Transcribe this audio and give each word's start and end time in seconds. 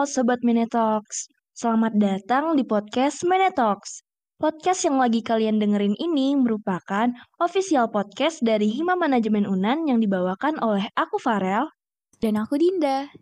Halo 0.00 0.08
Sobat 0.08 0.40
Menetox, 0.40 1.28
selamat 1.52 1.92
datang 2.00 2.56
di 2.56 2.64
podcast 2.64 3.20
Menetox. 3.20 4.00
Podcast 4.40 4.88
yang 4.88 4.96
lagi 4.96 5.20
kalian 5.20 5.60
dengerin 5.60 5.92
ini 6.00 6.40
merupakan 6.40 7.12
official 7.36 7.84
podcast 7.92 8.40
dari 8.40 8.72
Hima 8.72 8.96
Manajemen 8.96 9.44
Unan 9.44 9.84
yang 9.84 10.00
dibawakan 10.00 10.56
oleh 10.64 10.88
aku 10.96 11.20
Farel. 11.20 11.68
Dan 12.16 12.40
aku 12.40 12.56
Dinda. 12.56 13.12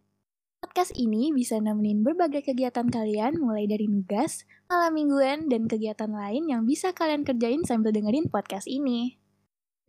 Podcast 0.63 0.95
ini 0.95 1.35
bisa 1.35 1.59
nemenin 1.59 2.07
berbagai 2.07 2.47
kegiatan 2.47 2.87
kalian 2.87 3.43
mulai 3.43 3.67
dari 3.67 3.91
nugas, 3.91 4.47
malam 4.71 4.95
mingguan, 4.95 5.51
dan 5.51 5.67
kegiatan 5.67 6.15
lain 6.15 6.47
yang 6.47 6.63
bisa 6.63 6.95
kalian 6.95 7.27
kerjain 7.27 7.67
sambil 7.67 7.91
dengerin 7.91 8.31
podcast 8.31 8.71
ini. 8.71 9.19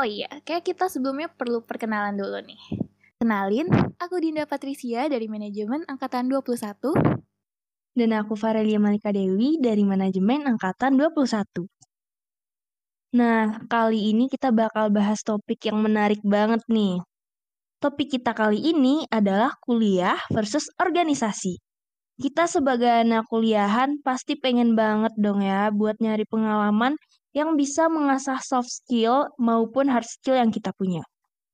Oh 0.01 0.09
iya, 0.09 0.41
kayak 0.41 0.65
kita 0.65 0.89
sebelumnya 0.89 1.29
perlu 1.29 1.61
perkenalan 1.61 2.17
dulu 2.17 2.41
nih. 2.41 2.88
Kenalin, 3.19 3.67
aku 3.99 4.15
Dinda 4.23 4.47
Patricia 4.47 5.03
dari 5.11 5.27
Manajemen 5.27 5.83
Angkatan 5.91 6.31
21. 6.31 7.19
Dan 7.91 8.15
aku 8.15 8.39
Farelia 8.39 8.79
Malika 8.79 9.11
Dewi 9.11 9.59
dari 9.59 9.83
Manajemen 9.83 10.47
Angkatan 10.47 10.95
21. 10.95 11.67
Nah, 13.19 13.59
kali 13.67 14.15
ini 14.15 14.31
kita 14.31 14.55
bakal 14.55 14.87
bahas 14.87 15.19
topik 15.19 15.67
yang 15.67 15.83
menarik 15.83 16.23
banget 16.23 16.63
nih. 16.71 17.03
Topik 17.83 18.07
kita 18.07 18.31
kali 18.31 18.71
ini 18.71 19.03
adalah 19.11 19.51
kuliah 19.67 20.15
versus 20.31 20.71
organisasi. 20.79 21.59
Kita 22.23 22.47
sebagai 22.47 23.03
anak 23.03 23.27
kuliahan 23.27 23.99
pasti 23.99 24.39
pengen 24.39 24.79
banget 24.79 25.11
dong 25.19 25.43
ya 25.43 25.67
buat 25.75 25.99
nyari 25.99 26.23
pengalaman 26.23 26.95
yang 27.35 27.59
bisa 27.59 27.91
mengasah 27.91 28.39
soft 28.39 28.71
skill 28.71 29.27
maupun 29.35 29.91
hard 29.91 30.07
skill 30.07 30.39
yang 30.39 30.55
kita 30.55 30.71
punya. 30.71 31.03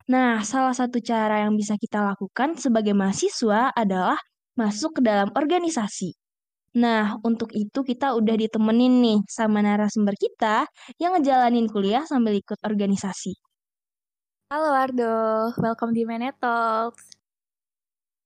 Nah, 0.06 0.46
salah 0.46 0.70
satu 0.78 1.02
cara 1.02 1.42
yang 1.42 1.58
bisa 1.58 1.82
kita 1.82 1.98
lakukan 1.98 2.54
sebagai 2.62 2.94
mahasiswa 2.94 3.74
adalah 3.74 4.22
masuk 4.54 4.98
ke 4.98 5.02
dalam 5.02 5.34
organisasi. 5.34 6.14
Nah, 6.78 7.18
untuk 7.26 7.50
itu 7.58 7.82
kita 7.82 8.14
udah 8.14 8.38
ditemenin 8.38 9.02
nih 9.02 9.20
sama 9.26 9.66
narasumber 9.66 10.14
kita 10.14 10.70
yang 11.02 11.18
ngejalanin 11.18 11.66
kuliah 11.66 12.06
sambil 12.06 12.38
ikut 12.38 12.62
organisasi. 12.62 13.34
Halo 14.54 14.78
Ardo, 14.78 15.18
welcome 15.58 15.90
di 15.90 16.06
Mene 16.06 16.38
Talks. 16.38 17.18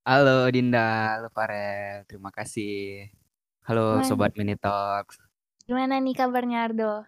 Halo 0.04 0.52
Dinda, 0.52 1.16
halo 1.16 1.32
Farel, 1.32 2.04
terima 2.12 2.28
kasih. 2.36 3.08
Halo 3.64 4.04
Gimana? 4.04 4.08
Sobat 4.10 4.32
Mini 4.36 4.60
Talks. 4.60 5.16
Gimana 5.64 6.04
nih 6.04 6.12
kabarnya 6.12 6.68
Ardo? 6.68 7.08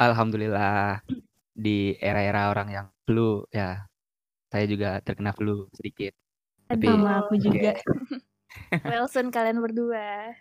Alhamdulillah 0.00 1.04
di 1.54 1.94
era-era 2.00 2.50
orang 2.52 2.68
yang 2.76 2.86
flu 3.06 3.44
ya. 3.54 3.84
Saya 4.52 4.64
juga 4.72 4.88
terkena 5.06 5.32
flu 5.38 5.68
sedikit. 5.78 6.12
Tapi 6.68 6.86
Sama 6.86 7.10
aku 7.20 7.34
juga. 7.40 7.74
Wilson 8.88 9.26
kalian 9.34 9.58
berdua. 9.64 10.34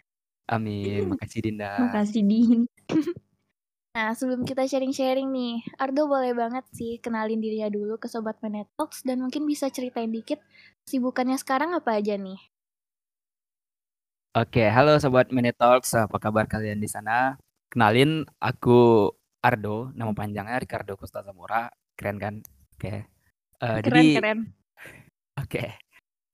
amin, 0.53 1.01
makasih 1.11 1.39
Dinda. 1.45 1.67
Makasih 1.79 2.21
Din. 2.29 2.59
Nah, 3.95 4.09
sebelum 4.19 4.41
kita 4.49 4.63
sharing-sharing 4.71 5.29
nih, 5.37 5.55
Ardo 5.83 6.03
boleh 6.13 6.33
banget 6.41 6.65
sih 6.77 6.91
kenalin 7.05 7.39
dirinya 7.43 7.69
dulu 7.77 7.93
ke 8.01 8.07
Sobat 8.13 8.37
Menetox 8.43 8.89
dan 9.07 9.17
mungkin 9.23 9.43
bisa 9.51 9.65
ceritain 9.75 10.11
dikit 10.17 10.39
sibukannya 10.89 11.37
sekarang 11.43 11.71
apa 11.79 11.91
aja 11.99 12.15
nih? 12.25 12.39
Oke, 14.37 14.61
halo 14.75 14.91
Sobat 15.01 15.27
Mini 15.35 15.49
Talks, 15.59 15.91
apa 15.97 16.17
kabar 16.21 16.45
kalian 16.45 16.77
di 16.83 16.89
sana? 16.89 17.33
Kenalin, 17.73 18.25
aku 18.37 19.09
Ardo, 19.39 19.95
nama 19.95 20.11
panjangnya 20.11 20.59
Ricardo 20.59 20.99
Costa 20.99 21.23
Zamora, 21.23 21.71
keren 21.95 22.19
kan? 22.19 22.35
Oke. 22.75 23.07
Eh, 23.59 23.79
Keren, 23.83 23.83
jadi, 23.87 24.05
keren. 24.15 24.39
Oke. 25.39 25.63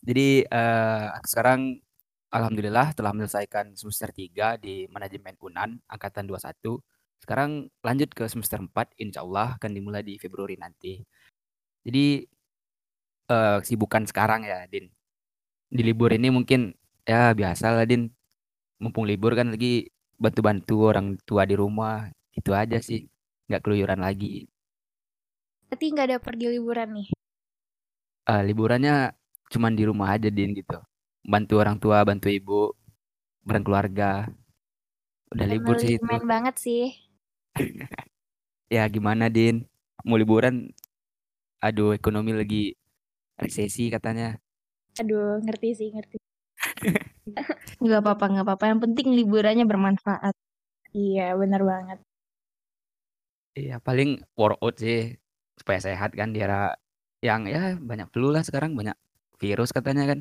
Jadi 0.05 0.45
eh 0.45 1.05
aku 1.13 1.27
sekarang 1.29 1.81
alhamdulillah 2.29 2.93
telah 2.97 3.13
menyelesaikan 3.13 3.73
semester 3.77 4.09
3 4.13 4.57
di 4.61 4.85
manajemen 4.89 5.37
Unan 5.41 5.81
angkatan 5.89 6.29
21. 6.29 6.81
Sekarang 7.21 7.69
lanjut 7.81 8.09
ke 8.13 8.25
semester 8.29 8.61
4 8.61 8.93
insya 9.01 9.25
Allah 9.25 9.57
akan 9.57 9.71
dimulai 9.73 10.01
di 10.05 10.17
Februari 10.21 10.57
nanti. 10.57 11.01
Jadi 11.85 12.25
eh 13.29 13.57
kesibukan 13.61 14.05
sekarang 14.09 14.45
ya, 14.45 14.65
Din. 14.69 14.89
Di 15.69 15.81
libur 15.85 16.13
ini 16.13 16.29
mungkin 16.33 16.73
ya 17.05 17.33
biasa 17.33 17.73
lah, 17.73 17.85
Din. 17.89 18.09
Mumpung 18.81 19.05
libur 19.09 19.33
kan 19.37 19.53
lagi 19.53 19.89
bantu-bantu 20.17 20.93
orang 20.93 21.17
tua 21.25 21.45
di 21.49 21.55
rumah. 21.57 22.09
Itu 22.35 22.51
aja 22.51 22.77
sih. 22.83 23.07
Nggak 23.47 23.61
keluyuran 23.63 24.01
lagi. 24.03 24.45
Berarti 25.69 25.85
nggak 25.91 26.05
ada 26.07 26.17
pergi 26.21 26.45
liburan 26.53 26.89
nih? 26.95 27.07
Eh 28.25 28.41
liburannya 28.47 29.13
cuman 29.53 29.73
di 29.77 29.83
rumah 29.89 30.07
aja, 30.17 30.29
Din 30.33 30.51
gitu. 30.57 30.77
Bantu 31.25 31.53
orang 31.61 31.77
tua, 31.81 31.97
bantu 32.05 32.27
ibu, 32.29 32.73
bareng 33.45 33.65
keluarga. 33.65 34.25
Udah 35.33 35.47
libur 35.49 35.75
sih 35.81 35.97
itu. 35.97 36.05
Main 36.05 36.25
banget 36.25 36.55
sih. 36.61 36.83
Ya 38.75 38.83
gimana, 38.89 39.29
Din? 39.29 39.69
Mau 40.01 40.17
liburan? 40.17 40.73
Aduh, 41.61 41.93
ekonomi 41.93 42.33
lagi 42.33 42.73
resesi 43.37 43.93
katanya. 43.93 44.41
Aduh, 45.01 45.37
ngerti 45.45 45.69
sih, 45.77 45.89
ngerti. 45.93 46.17
Nggak 47.83 47.99
apa-apa, 48.01 48.25
nggak 48.31 48.45
apa-apa. 48.45 48.65
Yang 48.71 48.81
penting 48.85 49.07
liburannya 49.17 49.65
bermanfaat. 49.69 50.33
Iya, 50.95 51.35
bener 51.41 51.61
banget. 51.71 51.99
Iya, 53.59 53.73
paling 53.87 54.09
workout 54.39 54.75
sih 54.83 54.97
supaya 55.59 55.79
sehat 55.87 56.09
kan 56.19 56.29
di 56.35 56.39
era 56.45 56.75
yang 57.27 57.41
ya 57.53 57.59
banyak 57.89 58.07
flu 58.13 58.27
lah 58.35 58.43
sekarang, 58.47 58.71
banyak 58.79 58.95
virus 59.41 59.69
katanya 59.77 60.03
kan. 60.11 60.19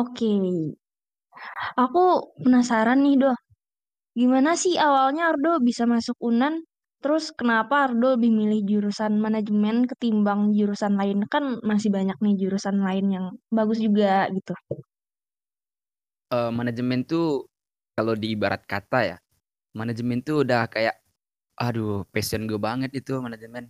Oke. 0.00 0.26
Aku 1.82 2.00
penasaran 2.42 2.98
nih, 3.04 3.14
Doh. 3.22 3.36
Gimana 4.18 4.50
sih 4.62 4.74
awalnya 4.86 5.22
Ardo 5.30 5.60
bisa 5.68 5.84
masuk 5.94 6.16
Unan? 6.30 6.54
Terus 7.02 7.30
kenapa 7.38 7.86
Ardo 7.86 8.18
lebih 8.18 8.30
milih 8.34 8.60
jurusan 8.70 9.12
manajemen 9.24 9.86
ketimbang 9.90 10.40
jurusan 10.58 10.94
lain? 11.00 11.18
Kan 11.32 11.44
masih 11.70 11.90
banyak 11.96 12.18
nih 12.24 12.34
jurusan 12.42 12.76
lain 12.86 13.06
yang 13.14 13.26
bagus 13.54 13.78
juga 13.86 14.26
gitu. 14.36 14.52
Eh, 16.28 16.50
manajemen 16.52 17.00
tuh 17.08 17.48
kalau 17.96 18.12
diibarat 18.12 18.62
kata 18.68 18.98
ya, 19.10 19.16
manajemen 19.72 20.20
tuh 20.20 20.44
udah 20.44 20.68
kayak 20.68 20.96
aduh, 21.58 22.06
passion 22.14 22.46
gue 22.46 22.60
banget 22.60 22.90
itu 22.94 23.18
manajemen. 23.18 23.68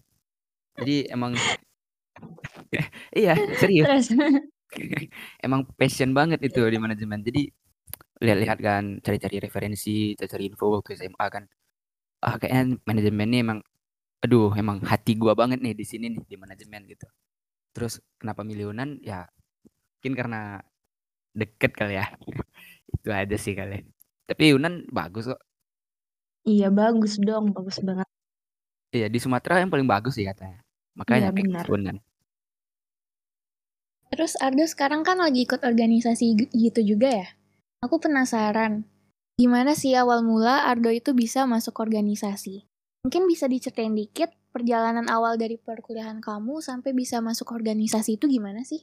Jadi 0.78 1.08
emang 1.10 1.32
iya, 3.20 3.34
serius. 3.58 3.86
Terus, 3.86 4.08
Emang 5.44 5.64
passion 5.80 6.12
banget 6.12 6.44
itu 6.44 6.60
di 6.68 6.76
manajemen. 6.76 7.24
Jadi 7.24 7.48
lihat-lihat 8.20 8.58
kan, 8.60 8.84
cari-cari 9.00 9.36
referensi, 9.40 10.12
cari-cari 10.18 10.52
info 10.52 10.76
waktu 10.76 10.98
SMA 10.98 11.26
kan. 11.32 11.44
Ah 12.20 12.36
kayaknya 12.36 12.76
manajemen 12.84 13.28
ini 13.30 13.38
emang, 13.46 13.58
aduh 14.24 14.50
emang 14.58 14.82
hati 14.82 15.14
gua 15.14 15.32
banget 15.38 15.62
nih 15.62 15.74
di 15.78 15.86
sini 15.86 16.06
nih 16.12 16.22
di 16.26 16.36
manajemen 16.36 16.82
gitu. 16.90 17.06
Terus 17.72 18.02
kenapa 18.18 18.42
milih 18.42 18.74
Unan? 18.74 18.98
Ya 19.00 19.30
mungkin 19.98 20.14
karena 20.18 20.40
deket 21.32 21.72
kali 21.78 21.96
ya. 22.00 22.06
Itu 22.94 23.08
aja 23.14 23.36
sih 23.38 23.54
kali. 23.54 23.86
Tapi 24.28 24.44
Unan 24.58 24.84
bagus 24.90 25.30
kok. 25.30 25.40
Iya 26.48 26.72
bagus 26.72 27.20
dong, 27.20 27.52
bagus 27.52 27.76
banget. 27.84 28.08
Iya 28.88 29.12
di 29.12 29.20
Sumatera 29.20 29.60
yang 29.60 29.68
paling 29.68 29.84
bagus 29.84 30.16
sih 30.16 30.24
katanya. 30.24 30.64
Makanya 30.96 31.28
Iya 31.28 31.36
pilih 31.36 31.52
benar. 31.52 31.66
Unan. 31.68 31.96
Terus 34.08 34.32
Ardo 34.40 34.64
sekarang 34.64 35.04
kan 35.04 35.20
lagi 35.20 35.44
ikut 35.44 35.60
organisasi 35.60 36.48
gitu 36.56 36.80
juga 36.80 37.12
ya? 37.12 37.28
Aku 37.84 38.00
penasaran, 38.00 38.88
gimana 39.36 39.76
sih 39.76 39.92
awal 39.94 40.24
mula 40.24 40.64
Ardo 40.64 40.88
itu 40.88 41.12
bisa 41.12 41.44
masuk 41.44 41.76
organisasi? 41.78 42.64
Mungkin 43.04 43.28
bisa 43.28 43.46
diceritain 43.46 43.94
dikit 43.94 44.32
perjalanan 44.50 45.06
awal 45.12 45.36
dari 45.36 45.60
perkuliahan 45.60 46.18
kamu 46.24 46.64
sampai 46.64 46.96
bisa 46.96 47.20
masuk 47.20 47.52
organisasi 47.52 48.16
itu 48.18 48.26
gimana 48.26 48.64
sih? 48.64 48.82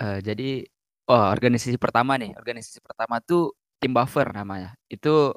Eh, 0.00 0.22
jadi 0.22 0.64
oh 1.10 1.26
organisasi 1.34 1.76
pertama 1.76 2.16
nih, 2.16 2.32
organisasi 2.38 2.80
pertama 2.80 3.20
tuh 3.20 3.52
tim 3.82 3.92
buffer 3.92 4.30
namanya. 4.32 4.72
Itu 4.88 5.34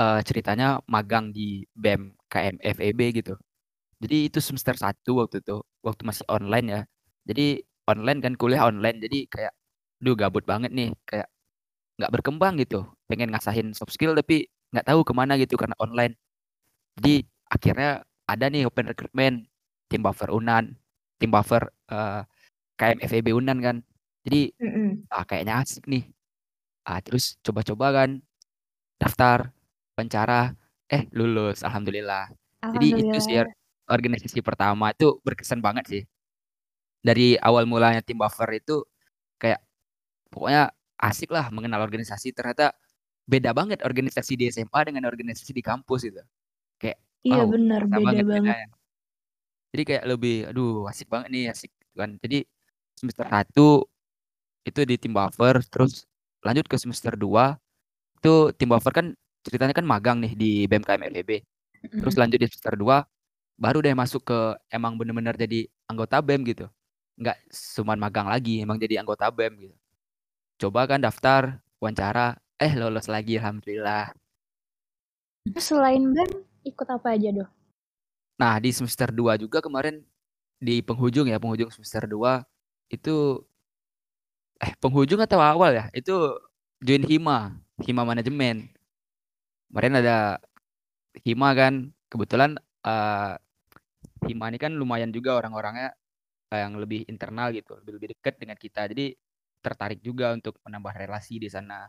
eh, 0.00 0.20
ceritanya 0.28 0.80
magang 0.90 1.30
di 1.34 1.64
BEM 1.74 2.02
KM 2.30 2.56
FEB 2.62 3.00
gitu. 3.18 3.34
Jadi 4.02 4.16
itu 4.30 4.38
semester 4.44 4.74
1 4.78 5.18
waktu 5.22 5.42
itu, 5.44 5.58
waktu 5.86 6.02
masih 6.08 6.24
online 6.30 6.66
ya. 6.70 6.80
Jadi 7.28 7.62
online 7.90 8.20
kan 8.24 8.34
kuliah 8.38 8.64
online, 8.68 8.98
jadi 9.04 9.18
kayak 9.30 9.52
duh 10.02 10.14
gabut 10.18 10.44
banget 10.46 10.70
nih, 10.74 10.90
kayak 11.08 11.28
nggak 12.00 12.12
berkembang 12.14 12.54
gitu. 12.62 12.86
Pengen 13.10 13.30
ngasahin 13.34 13.72
soft 13.76 13.92
skill 13.94 14.14
tapi 14.18 14.48
nggak 14.74 14.86
tahu 14.88 15.02
ke 15.06 15.12
mana 15.16 15.34
gitu 15.40 15.56
karena 15.60 15.76
online. 15.82 16.14
Jadi 16.98 17.24
akhirnya 17.48 17.90
ada 18.28 18.46
nih 18.50 18.66
open 18.68 18.86
recruitment 18.92 19.46
tim 19.88 20.00
buffer 20.04 20.28
Unan, 20.32 20.74
tim 21.20 21.30
buffer 21.32 21.62
eh, 21.92 22.22
KM 22.78 22.98
FEB 23.04 23.28
Unan 23.34 23.58
kan. 23.62 23.76
Jadi 24.26 24.52
Mm-mm. 24.60 25.08
ah 25.14 25.24
kayaknya 25.28 25.62
asik 25.64 25.84
nih. 25.90 26.04
Ah 26.88 27.00
terus 27.04 27.36
coba-coba 27.44 27.86
kan 28.04 28.10
daftar 29.00 29.52
pencara 29.98 30.54
eh 30.94 31.04
lulus 31.18 31.58
alhamdulillah. 31.66 32.30
Jadi 32.74 32.88
itu 33.02 33.18
sih 33.26 33.36
Alhamdulillah. 33.42 33.54
organisasi 33.90 34.38
pertama 34.46 34.86
itu 34.94 35.18
berkesan 35.26 35.60
banget 35.66 35.84
sih. 35.92 36.02
Dari 37.06 37.38
awal 37.38 37.64
mulanya 37.70 38.02
tim 38.06 38.18
buffer 38.18 38.50
itu 38.58 38.82
kayak 39.42 39.60
pokoknya 40.32 40.70
asik 41.00 41.30
lah 41.34 41.46
mengenal 41.54 41.80
organisasi 41.86 42.34
ternyata 42.36 42.74
beda 43.28 43.52
banget 43.58 43.80
organisasi 43.86 44.34
di 44.40 44.44
SMA 44.54 44.80
dengan 44.88 45.04
organisasi 45.10 45.52
di 45.54 45.62
kampus 45.64 46.08
itu 46.10 46.22
kayak 46.82 46.98
Iya 47.26 47.42
wow 47.44 47.52
benar 47.54 47.82
beda 47.86 47.98
banget 48.06 48.24
banget. 48.26 48.56
bedanya 48.56 48.66
jadi 49.72 49.82
kayak 49.88 50.04
lebih 50.08 50.34
aduh 50.50 50.88
asik 50.90 51.08
banget 51.12 51.28
nih 51.34 51.44
asik 51.52 51.70
kan 51.98 52.16
jadi 52.24 52.38
semester 52.98 53.26
1 53.28 53.66
itu 54.68 54.80
di 54.88 54.94
tim 55.00 55.12
buffer 55.16 55.56
terus 55.72 56.04
lanjut 56.46 56.66
ke 56.70 56.76
semester 56.80 57.14
2 57.16 57.56
itu 58.20 58.34
tim 58.58 58.68
buffer 58.72 58.92
kan 58.94 59.06
ceritanya 59.48 59.74
kan 59.74 59.86
magang 59.88 60.18
nih 60.22 60.32
di 60.36 60.50
BMKM 60.70 61.02
FEB 61.12 61.30
terus 62.00 62.14
lanjut 62.20 62.38
di 62.38 62.46
semester 62.50 62.74
2 62.76 63.02
baru 63.58 63.82
deh 63.82 63.94
masuk 63.96 64.22
ke 64.22 64.38
emang 64.70 64.94
bener-bener 64.94 65.34
jadi 65.34 65.66
anggota 65.90 66.22
BEM 66.22 66.46
gitu. 66.46 66.66
Nggak 67.18 67.36
cuman 67.76 67.98
magang 67.98 68.28
lagi 68.30 68.62
emang 68.62 68.78
jadi 68.78 69.02
anggota 69.02 69.26
BEM 69.34 69.52
gitu. 69.66 69.76
Coba 70.62 70.86
kan 70.86 71.02
daftar 71.02 71.58
wawancara 71.82 72.38
eh 72.62 72.72
lolos 72.78 73.06
lagi 73.10 73.38
alhamdulillah. 73.38 74.14
Terus 75.46 75.66
selain 75.70 76.02
BEM, 76.14 76.30
ikut 76.66 76.88
apa 76.90 77.14
aja 77.14 77.30
doh? 77.34 77.48
nah 78.38 78.54
di 78.62 78.70
semester 78.70 79.10
2 79.10 79.34
juga 79.34 79.58
kemarin 79.58 79.98
di 80.62 80.78
penghujung 80.78 81.26
ya 81.26 81.42
penghujung 81.42 81.74
semester 81.74 82.06
2 82.06 82.46
itu 82.86 83.42
eh 84.62 84.72
penghujung 84.82 85.20
atau 85.22 85.38
awal 85.42 85.70
ya? 85.74 85.84
Itu 85.94 86.38
join 86.82 87.02
hima 87.06 87.54
hima 87.82 88.02
manajemen 88.06 88.70
kemarin 89.68 89.94
ada 90.00 90.16
hima 91.24 91.50
kan. 91.52 91.74
Kebetulan 92.08 92.56
eh, 92.84 93.34
hima 94.24 94.44
ini 94.48 94.58
kan 94.58 94.72
lumayan 94.74 95.12
juga 95.12 95.36
orang-orangnya 95.36 95.92
eh, 96.52 96.60
yang 96.64 96.80
lebih 96.80 97.04
internal 97.06 97.52
gitu 97.52 97.76
lebih 97.80 97.92
lebih 98.00 98.08
dekat 98.16 98.34
dengan 98.40 98.56
kita. 98.56 98.88
Jadi 98.88 99.12
tertarik 99.60 100.00
juga 100.00 100.32
untuk 100.32 100.58
menambah 100.64 100.94
relasi 100.96 101.36
di 101.38 101.48
sana. 101.52 101.86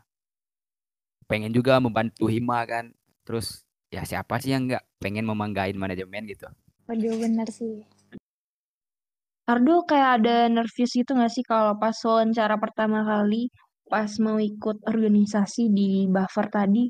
Pengen 1.24 1.54
juga 1.54 1.78
membantu 1.80 2.26
hima 2.28 2.66
kan. 2.68 2.92
Terus 3.24 3.64
ya 3.90 4.04
siapa 4.04 4.38
sih 4.42 4.52
yang 4.52 4.68
nggak 4.68 4.84
pengen 5.00 5.24
memanggain 5.26 5.78
manajemen 5.78 6.26
gitu? 6.28 6.46
Waduh 6.90 7.16
bener 7.22 7.48
sih. 7.48 7.86
Ardo 9.50 9.82
kayak 9.82 10.22
ada 10.22 10.46
nervous 10.46 10.94
gitu 10.94 11.10
gak 11.18 11.32
sih 11.34 11.42
kalau 11.42 11.74
pas 11.74 11.98
wawancara 12.06 12.54
pertama 12.54 13.02
kali 13.02 13.50
pas 13.90 14.06
mau 14.22 14.38
ikut 14.38 14.86
organisasi 14.86 15.74
di 15.74 16.06
buffer 16.06 16.46
tadi? 16.46 16.86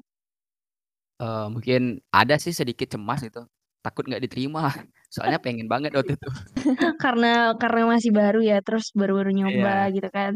Eh, 1.21 1.45
mungkin 1.55 1.81
ada 2.17 2.35
sih 2.45 2.53
sedikit 2.61 2.89
cemas 2.97 3.21
gitu 3.27 3.41
takut 3.85 4.05
nggak 4.09 4.23
diterima 4.25 4.61
soalnya 5.15 5.39
pengen 5.45 5.67
banget 5.73 5.91
waktu 5.97 6.13
itu 6.17 6.29
karena 7.05 7.27
karena 7.61 7.81
masih 7.93 8.11
baru 8.21 8.39
ya, 8.51 8.57
terus 8.67 8.85
baru-baru 8.99 9.31
nyoba 9.39 9.73
Iya. 9.73 9.91
gitu 9.95 10.09
kan. 10.17 10.33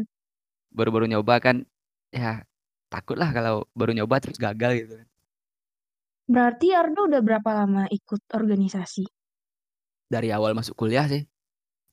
baru-baru 0.77 1.05
nyoba 1.11 1.35
kan 1.45 1.55
ya 2.13 2.43
takut 2.93 3.17
lah 3.21 3.29
kalau 3.37 3.55
baru 3.79 3.91
nyoba 3.97 4.15
terus 4.23 4.37
gagal 4.45 4.71
gitu 4.85 4.93
kan 5.01 5.07
Berarti 6.33 6.67
Ardo 6.81 7.01
udah 7.09 7.21
berapa 7.27 7.49
lama 7.59 7.83
ikut 7.97 8.21
organisasi? 8.39 9.03
dari 10.13 10.29
awal 10.37 10.51
masuk 10.57 10.75
kuliah 10.81 11.05
sih 11.11 11.21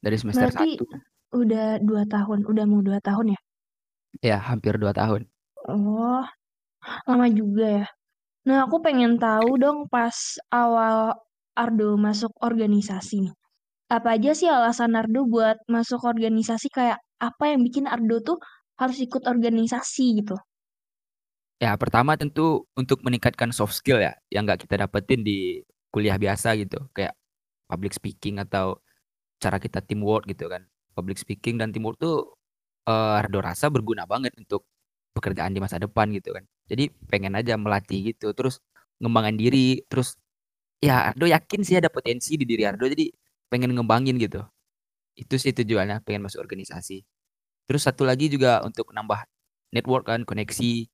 dari 0.04 0.16
semester 0.22 0.48
Berarti 0.48 0.68
1 0.68 0.84
udah 1.40 1.68
dua 1.88 2.02
tahun, 2.14 2.40
udah 2.50 2.64
mau 2.70 2.80
dua 2.88 2.98
tahun 3.08 3.26
ya? 3.36 3.40
ya 4.22 4.36
hampir 4.48 4.74
dua 4.82 4.92
tahun 4.96 5.22
Oh, 5.68 6.22
lama 7.08 7.26
juga 7.38 7.64
ya. 7.78 7.86
Nah, 8.48 8.58
aku 8.66 8.76
pengen 8.86 9.12
tahu 9.22 9.50
dong 9.62 9.78
pas 9.94 10.16
awal 10.50 11.14
Ardo 11.54 11.94
masuk 12.06 12.32
organisasi 12.48 13.14
nih. 13.28 13.34
Apa 13.96 14.08
aja 14.16 14.30
sih 14.40 14.48
alasan 14.50 14.92
Ardo 15.00 15.20
buat 15.34 15.56
masuk 15.76 16.00
organisasi 16.12 16.68
kayak 16.76 16.98
apa 17.28 17.44
yang 17.52 17.60
bikin 17.66 17.86
Ardo 17.94 18.16
tuh 18.28 18.38
harus 18.80 18.98
ikut 19.06 19.22
organisasi 19.34 20.04
gitu? 20.20 20.36
ya 21.62 21.78
pertama 21.78 22.18
tentu 22.18 22.66
untuk 22.74 22.98
meningkatkan 23.06 23.54
soft 23.54 23.78
skill 23.78 24.02
ya 24.02 24.18
yang 24.34 24.42
nggak 24.42 24.66
kita 24.66 24.82
dapetin 24.82 25.22
di 25.22 25.62
kuliah 25.94 26.18
biasa 26.18 26.58
gitu 26.58 26.90
kayak 26.90 27.14
public 27.70 27.94
speaking 27.94 28.42
atau 28.42 28.82
cara 29.38 29.62
kita 29.62 29.78
teamwork 29.78 30.26
gitu 30.26 30.50
kan 30.50 30.66
public 30.98 31.22
speaking 31.22 31.62
dan 31.62 31.70
teamwork 31.70 31.94
tuh 32.02 32.34
eh 32.90 33.20
Ardo 33.22 33.38
rasa 33.38 33.70
berguna 33.70 34.10
banget 34.10 34.34
untuk 34.42 34.66
pekerjaan 35.14 35.54
di 35.54 35.62
masa 35.62 35.78
depan 35.78 36.10
gitu 36.10 36.34
kan 36.34 36.42
jadi 36.72 36.88
pengen 37.12 37.36
aja 37.36 37.60
melatih 37.60 38.16
gitu 38.16 38.32
terus 38.32 38.64
ngembangin 38.96 39.36
diri 39.36 39.84
terus 39.84 40.16
ya 40.80 41.12
Ardo 41.12 41.28
yakin 41.28 41.60
sih 41.60 41.76
ada 41.76 41.92
potensi 41.92 42.40
di 42.40 42.48
diri 42.48 42.64
Ardo 42.64 42.88
jadi 42.88 43.12
pengen 43.52 43.76
ngembangin 43.76 44.16
gitu 44.16 44.40
itu 45.12 45.34
sih 45.36 45.52
tujuannya 45.52 46.00
pengen 46.08 46.24
masuk 46.24 46.40
organisasi 46.40 47.04
terus 47.68 47.84
satu 47.84 48.08
lagi 48.08 48.32
juga 48.32 48.64
untuk 48.64 48.88
nambah 48.96 49.28
network 49.76 50.08
kan 50.08 50.24
koneksi 50.24 50.88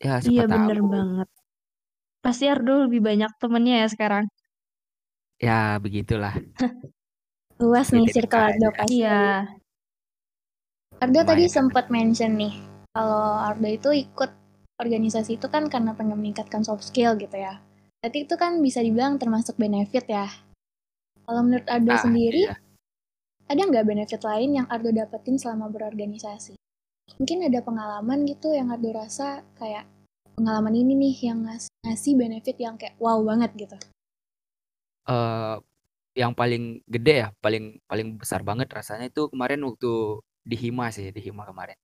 ya 0.00 0.24
siapa 0.24 0.32
Iya 0.32 0.44
bener 0.48 0.78
tahu 0.80 0.88
banget. 0.88 1.28
Pasti 2.20 2.44
Ardo 2.48 2.88
lebih 2.88 3.00
banyak 3.04 3.32
temennya 3.36 3.84
ya 3.84 3.88
sekarang. 3.92 4.24
ya 5.40 5.80
begitulah 5.80 6.36
Luas 7.60 7.92
nih 7.92 8.08
circle. 8.08 8.40
Ardo 8.40 8.68
pasti. 8.72 9.04
Iya. 9.04 9.44
Ardo 10.96 11.20
tadi 11.20 11.44
Lumayan. 11.44 11.52
sempat 11.52 11.84
mention 11.92 12.32
nih, 12.40 12.56
kalau 12.96 13.36
Ardo 13.36 13.68
itu 13.68 13.90
ikut 14.08 14.39
organisasi 14.80 15.36
itu 15.38 15.46
kan 15.52 15.68
karena 15.68 15.92
pengen 15.92 16.16
meningkatkan 16.18 16.64
soft 16.64 16.88
skill 16.88 17.14
gitu 17.20 17.36
ya. 17.36 17.60
Berarti 18.00 18.18
itu 18.24 18.34
kan 18.40 18.58
bisa 18.64 18.80
dibilang 18.80 19.20
termasuk 19.20 19.54
benefit 19.60 20.08
ya. 20.08 20.26
Kalau 21.28 21.44
menurut 21.46 21.68
Ardo 21.68 21.92
Ah, 21.94 22.00
sendiri, 22.00 22.48
iya. 22.48 22.56
ada 23.46 23.60
nggak 23.60 23.86
benefit 23.86 24.20
lain 24.24 24.50
yang 24.58 24.66
Ardo 24.72 24.90
dapetin 24.90 25.36
selama 25.36 25.68
berorganisasi? 25.70 26.56
Mungkin 27.20 27.44
ada 27.46 27.60
pengalaman 27.60 28.24
gitu 28.26 28.50
yang 28.56 28.72
Ardo 28.72 28.90
rasa 28.96 29.44
kayak 29.60 29.84
pengalaman 30.34 30.74
ini 30.74 30.92
nih 30.96 31.14
yang 31.30 31.38
ngas- 31.44 31.68
ngasih 31.84 32.16
benefit 32.16 32.56
yang 32.56 32.74
kayak 32.80 32.96
wow 32.98 33.20
banget 33.20 33.52
gitu. 33.54 33.76
eh 35.10 35.56
yang 36.18 36.32
paling 36.34 36.82
gede 36.90 37.14
ya, 37.26 37.28
paling 37.44 37.78
paling 37.86 38.18
besar 38.20 38.40
banget 38.42 38.68
rasanya 38.70 39.06
itu 39.10 39.30
kemarin 39.32 39.62
waktu 39.66 40.20
di 40.50 40.56
Hima 40.58 40.90
sih, 40.94 41.10
di 41.14 41.20
Hima 41.22 41.46
kemarin. 41.46 41.76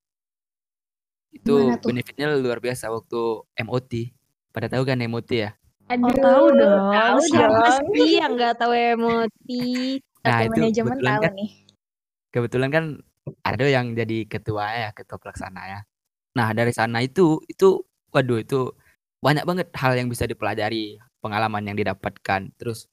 Itu 1.32 1.74
benefitnya 1.82 2.34
luar 2.36 2.58
biasa 2.60 2.90
waktu 2.92 3.46
MOT. 3.66 4.14
Pada 4.52 4.66
tahu 4.72 4.82
kan 4.86 5.00
MOT 5.04 5.30
ya? 5.32 5.50
Oh 5.86 6.10
tahu 6.10 6.50
dong. 6.58 6.90
tahu 6.90 7.18
Siapa 7.30 7.78
sih 7.94 8.18
yang 8.18 8.34
nggak 8.34 8.58
tahu 8.58 8.74
emoti? 8.74 10.02
Nah, 10.26 10.42
itu 10.42 10.58
manajemen 10.58 10.98
kebetulan 10.98 11.14
tahu 11.14 11.22
kan 11.22 11.32
nih. 11.38 11.50
kebetulan 12.34 12.70
kan 12.74 12.84
ada 13.46 13.64
yang 13.70 13.86
jadi 13.94 14.18
ketua 14.26 14.64
ya, 14.74 14.90
ketua 14.90 15.22
pelaksana 15.22 15.62
ya. 15.70 15.80
Nah, 16.34 16.50
dari 16.50 16.74
sana 16.74 17.06
itu 17.06 17.38
itu 17.46 17.86
waduh 18.10 18.42
itu 18.42 18.74
banyak 19.22 19.46
banget 19.46 19.68
hal 19.78 19.94
yang 19.94 20.10
bisa 20.10 20.26
dipelajari, 20.26 20.98
pengalaman 21.22 21.62
yang 21.70 21.78
didapatkan. 21.78 22.50
Terus 22.58 22.90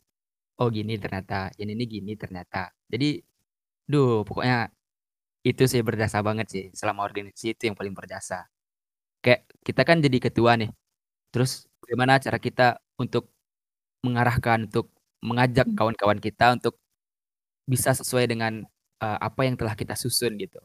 oh 0.61 0.69
gini 0.69 1.01
ternyata, 1.01 1.49
ini 1.57 1.73
ini 1.73 1.85
gini 1.89 2.13
ternyata. 2.13 2.69
Jadi 2.85 3.25
duh 3.89 4.21
pokoknya 4.21 4.69
itu 5.43 5.63
sih 5.71 5.81
berjasa 5.87 6.19
banget 6.27 6.47
sih 6.53 6.65
selama 6.75 7.03
organisasi 7.07 7.55
itu 7.55 7.63
yang 7.71 7.77
paling 7.79 7.95
berjasa. 7.95 8.47
Kayak 9.23 9.47
kita 9.67 9.81
kan 9.89 9.97
jadi 10.05 10.17
ketua 10.21 10.51
nih. 10.61 10.71
Terus 11.33 11.67
bagaimana 11.83 12.19
cara 12.23 12.39
kita 12.41 12.67
untuk 13.01 13.29
mengarahkan 14.05 14.67
untuk 14.69 14.91
mengajak 15.23 15.67
kawan-kawan 15.77 16.19
kita 16.21 16.55
untuk 16.57 16.77
bisa 17.67 17.95
sesuai 17.95 18.25
dengan 18.31 18.63
eh, 19.03 19.17
apa 19.21 19.41
yang 19.47 19.55
telah 19.59 19.75
kita 19.77 19.95
susun 19.99 20.35
gitu. 20.41 20.59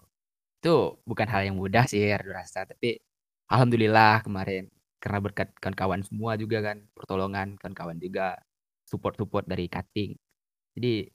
Itu 0.63 0.99
bukan 1.07 1.29
hal 1.31 1.43
yang 1.51 1.57
mudah 1.61 1.87
sih 1.91 2.03
Ardo 2.11 2.33
rasa, 2.35 2.67
tapi 2.69 2.99
alhamdulillah 3.53 4.23
kemarin 4.27 4.69
karena 5.03 5.19
berkat 5.23 5.49
kawan-kawan 5.63 6.03
semua 6.07 6.35
juga 6.41 6.59
kan, 6.65 6.79
pertolongan 6.97 7.55
kawan-kawan 7.61 7.99
juga, 8.03 8.39
support-support 8.89 9.47
dari 9.49 9.67
cutting. 9.71 10.17
Jadi 10.79 11.11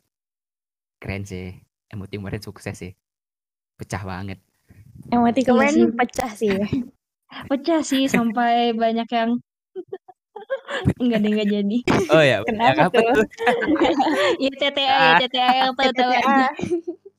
keren 1.02 1.24
sih. 1.30 1.46
MOT 1.94 2.12
kemarin 2.18 2.42
sukses 2.42 2.74
sih. 2.82 2.92
Pecah 3.84 4.04
banget. 4.08 4.40
Emoti 5.12 5.44
Iya 5.44 5.48
kemarin 5.52 5.76
sih. 5.76 5.98
pecah 6.00 6.32
sih. 6.40 6.56
Pecah 7.52 7.82
sih 7.84 8.08
sampai 8.08 8.72
banyak 8.72 9.04
yang 9.12 9.36
enggak 11.04 11.20
deh 11.20 11.30
enggak 11.36 11.50
jadi. 11.52 11.78
Oh 12.08 12.24
ya, 12.24 12.40
Kenapa 12.48 12.72
yang 12.72 12.88
apa 12.88 12.96
tuh? 12.96 13.12
tuh? 13.12 13.28
Ya 14.44 14.52
TTA 14.56 14.80
ya. 14.88 15.14
TTA 15.20 15.52
yang 15.68 15.74
tahu-tahu 15.76 16.12
aja. 16.16 16.48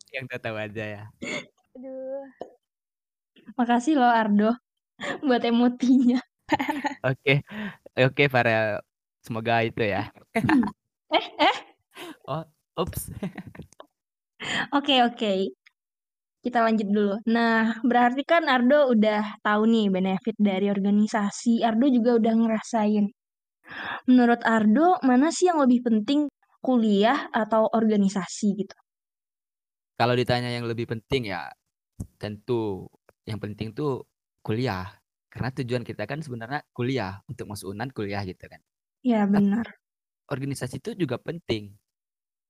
Yang 0.08 0.24
tahu 0.40 0.56
aja 0.56 0.84
ya. 0.88 1.04
Aduh. 1.76 2.24
Makasih 3.60 4.00
loh 4.00 4.08
Ardo 4.08 4.56
buat 5.20 5.44
emotinya. 5.44 6.24
Oke, 7.04 7.44
oke 7.92 8.24
Farel. 8.32 8.80
Semoga 9.20 9.60
itu 9.68 9.84
ya. 9.84 10.08
Eh 11.12 11.26
eh 11.44 11.56
Oh, 12.24 12.40
ups. 12.80 13.12
Oke, 14.72 15.04
oke. 15.04 15.52
Kita 16.44 16.60
lanjut 16.60 16.88
dulu. 16.92 17.16
Nah, 17.32 17.80
berarti 17.80 18.20
kan 18.20 18.44
Ardo 18.44 18.92
udah 18.92 19.40
tahu 19.40 19.64
nih 19.64 19.88
benefit 19.88 20.36
dari 20.36 20.68
organisasi. 20.68 21.64
Ardo 21.64 21.88
juga 21.88 22.20
udah 22.20 22.34
ngerasain. 22.36 23.08
Menurut 24.04 24.44
Ardo, 24.44 25.00
mana 25.00 25.32
sih 25.32 25.48
yang 25.48 25.56
lebih 25.64 25.80
penting 25.80 26.28
kuliah 26.60 27.32
atau 27.32 27.72
organisasi 27.72 28.48
gitu? 28.60 28.76
Kalau 29.96 30.12
ditanya 30.12 30.52
yang 30.52 30.68
lebih 30.68 30.84
penting 30.90 31.32
ya 31.32 31.48
tentu 32.20 32.84
yang 33.24 33.40
penting 33.40 33.72
tuh 33.72 34.04
kuliah. 34.44 34.92
Karena 35.32 35.50
tujuan 35.50 35.82
kita 35.82 36.04
kan 36.06 36.22
sebenarnya 36.22 36.62
kuliah, 36.70 37.18
untuk 37.26 37.50
masuk 37.50 37.74
UNAN 37.74 37.90
kuliah 37.90 38.22
gitu 38.22 38.44
kan. 38.46 38.60
Iya, 39.02 39.24
Tapi 39.26 39.32
benar. 39.32 39.66
organisasi 40.30 40.78
itu 40.78 40.94
juga 40.94 41.16
penting. 41.18 41.74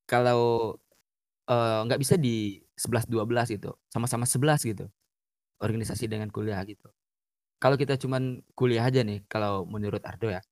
Kalau 0.04 0.76
eh, 1.50 1.80
nggak 1.86 2.00
bisa 2.00 2.14
di 2.20 2.60
11-12 2.76 3.54
gitu, 3.54 3.70
sama-sama 3.92 4.26
11 4.28 4.62
gitu. 4.66 4.86
Organisasi 5.62 6.06
dengan 6.10 6.28
kuliah 6.34 6.60
gitu. 6.66 6.88
Kalau 7.62 7.76
kita 7.80 7.96
cuman 8.00 8.42
kuliah 8.58 8.84
aja 8.88 9.00
nih, 9.06 9.24
kalau 9.30 9.64
menurut 9.68 10.02
Ardo 10.04 10.28
ya, 10.32 10.42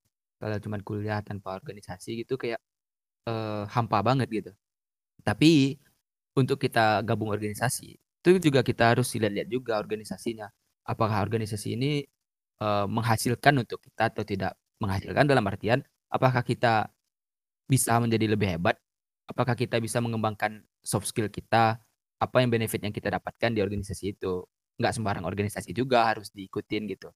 kalau 0.40 0.56
cuman 0.62 0.80
kuliah 0.86 1.20
tanpa 1.24 1.56
organisasi 1.58 2.24
gitu 2.24 2.36
kayak 2.40 2.60
eh, 3.28 3.64
hampa 3.70 4.00
banget 4.04 4.28
gitu. 4.32 4.52
Tapi 5.24 5.78
untuk 6.38 6.58
kita 6.62 7.02
gabung 7.06 7.30
organisasi, 7.32 7.98
itu 7.98 8.30
juga 8.42 8.62
kita 8.66 8.94
harus 8.96 9.08
lihat-lihat 9.14 9.48
juga 9.50 9.78
organisasinya. 9.82 10.48
Apakah 10.88 11.22
organisasi 11.24 11.76
ini 11.78 12.04
eh, 12.62 12.86
menghasilkan 12.88 13.54
untuk 13.62 13.80
kita 13.84 14.10
atau 14.14 14.24
tidak 14.26 14.54
menghasilkan 14.82 15.26
dalam 15.30 15.46
artian 15.46 15.80
apakah 16.12 16.44
kita 16.44 16.92
bisa 17.66 17.96
menjadi 17.98 18.36
lebih 18.36 18.48
hebat? 18.58 18.76
Apakah 19.26 19.56
kita 19.56 19.80
bisa 19.80 19.98
mengembangkan 20.04 20.60
soft 20.82 21.08
skill 21.08 21.30
kita? 21.30 21.78
Apa 22.22 22.36
yang 22.42 22.50
benefit 22.54 22.82
yang 22.82 22.94
kita 22.94 23.10
dapatkan 23.10 23.50
di 23.54 23.62
organisasi 23.62 24.14
itu? 24.18 24.46
Nggak 24.78 24.92
sembarang 24.98 25.24
organisasi 25.26 25.74
juga 25.74 26.10
harus 26.10 26.30
diikutin 26.34 26.86
gitu. 26.90 27.10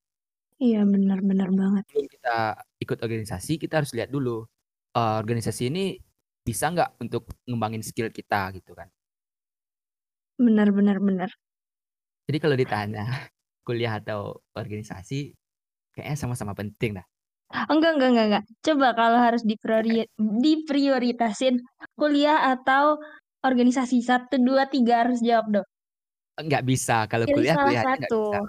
Iya, 0.56 0.88
benar-benar 0.88 1.52
banget. 1.52 1.84
Sebelum 1.92 2.08
kita 2.08 2.36
ikut 2.80 2.98
organisasi, 3.04 3.60
kita 3.60 3.84
harus 3.84 3.92
lihat 3.92 4.08
dulu 4.08 4.48
eh, 4.96 5.16
organisasi 5.20 5.68
ini 5.68 6.00
bisa 6.46 6.70
nggak 6.72 7.02
untuk 7.02 7.26
ngembangin 7.44 7.82
skill 7.82 8.08
kita 8.08 8.54
gitu 8.56 8.72
kan. 8.72 8.88
Benar-benar 10.40 11.02
benar. 11.02 11.30
Jadi 12.26 12.38
kalau 12.38 12.56
ditanya 12.56 13.04
kuliah 13.66 13.98
atau 13.98 14.40
organisasi, 14.54 15.34
kayaknya 15.92 16.16
sama-sama 16.16 16.54
penting 16.54 17.02
dah. 17.02 17.06
Enggak, 17.70 17.98
enggak, 17.98 18.10
enggak, 18.10 18.26
enggak. 18.26 18.44
Coba 18.62 18.88
kalau 18.98 19.18
harus 19.22 19.42
dipriori 19.46 20.02
diprioritasin 20.18 21.62
kuliah 21.94 22.52
atau 22.54 22.98
organisasi 23.44 24.00
satu 24.04 24.40
dua 24.40 24.68
tiga 24.70 25.04
harus 25.04 25.20
jawab 25.20 25.60
dong. 25.60 25.68
Nggak 26.36 26.64
bisa 26.68 27.08
kalau 27.08 27.24
Pilih 27.24 27.36
kuliah 27.40 27.54
salah 27.56 27.66
kuliah 27.66 27.82
aja 27.82 27.88
nggak 27.88 28.02
satu. 28.08 28.22
bisa. 28.22 28.40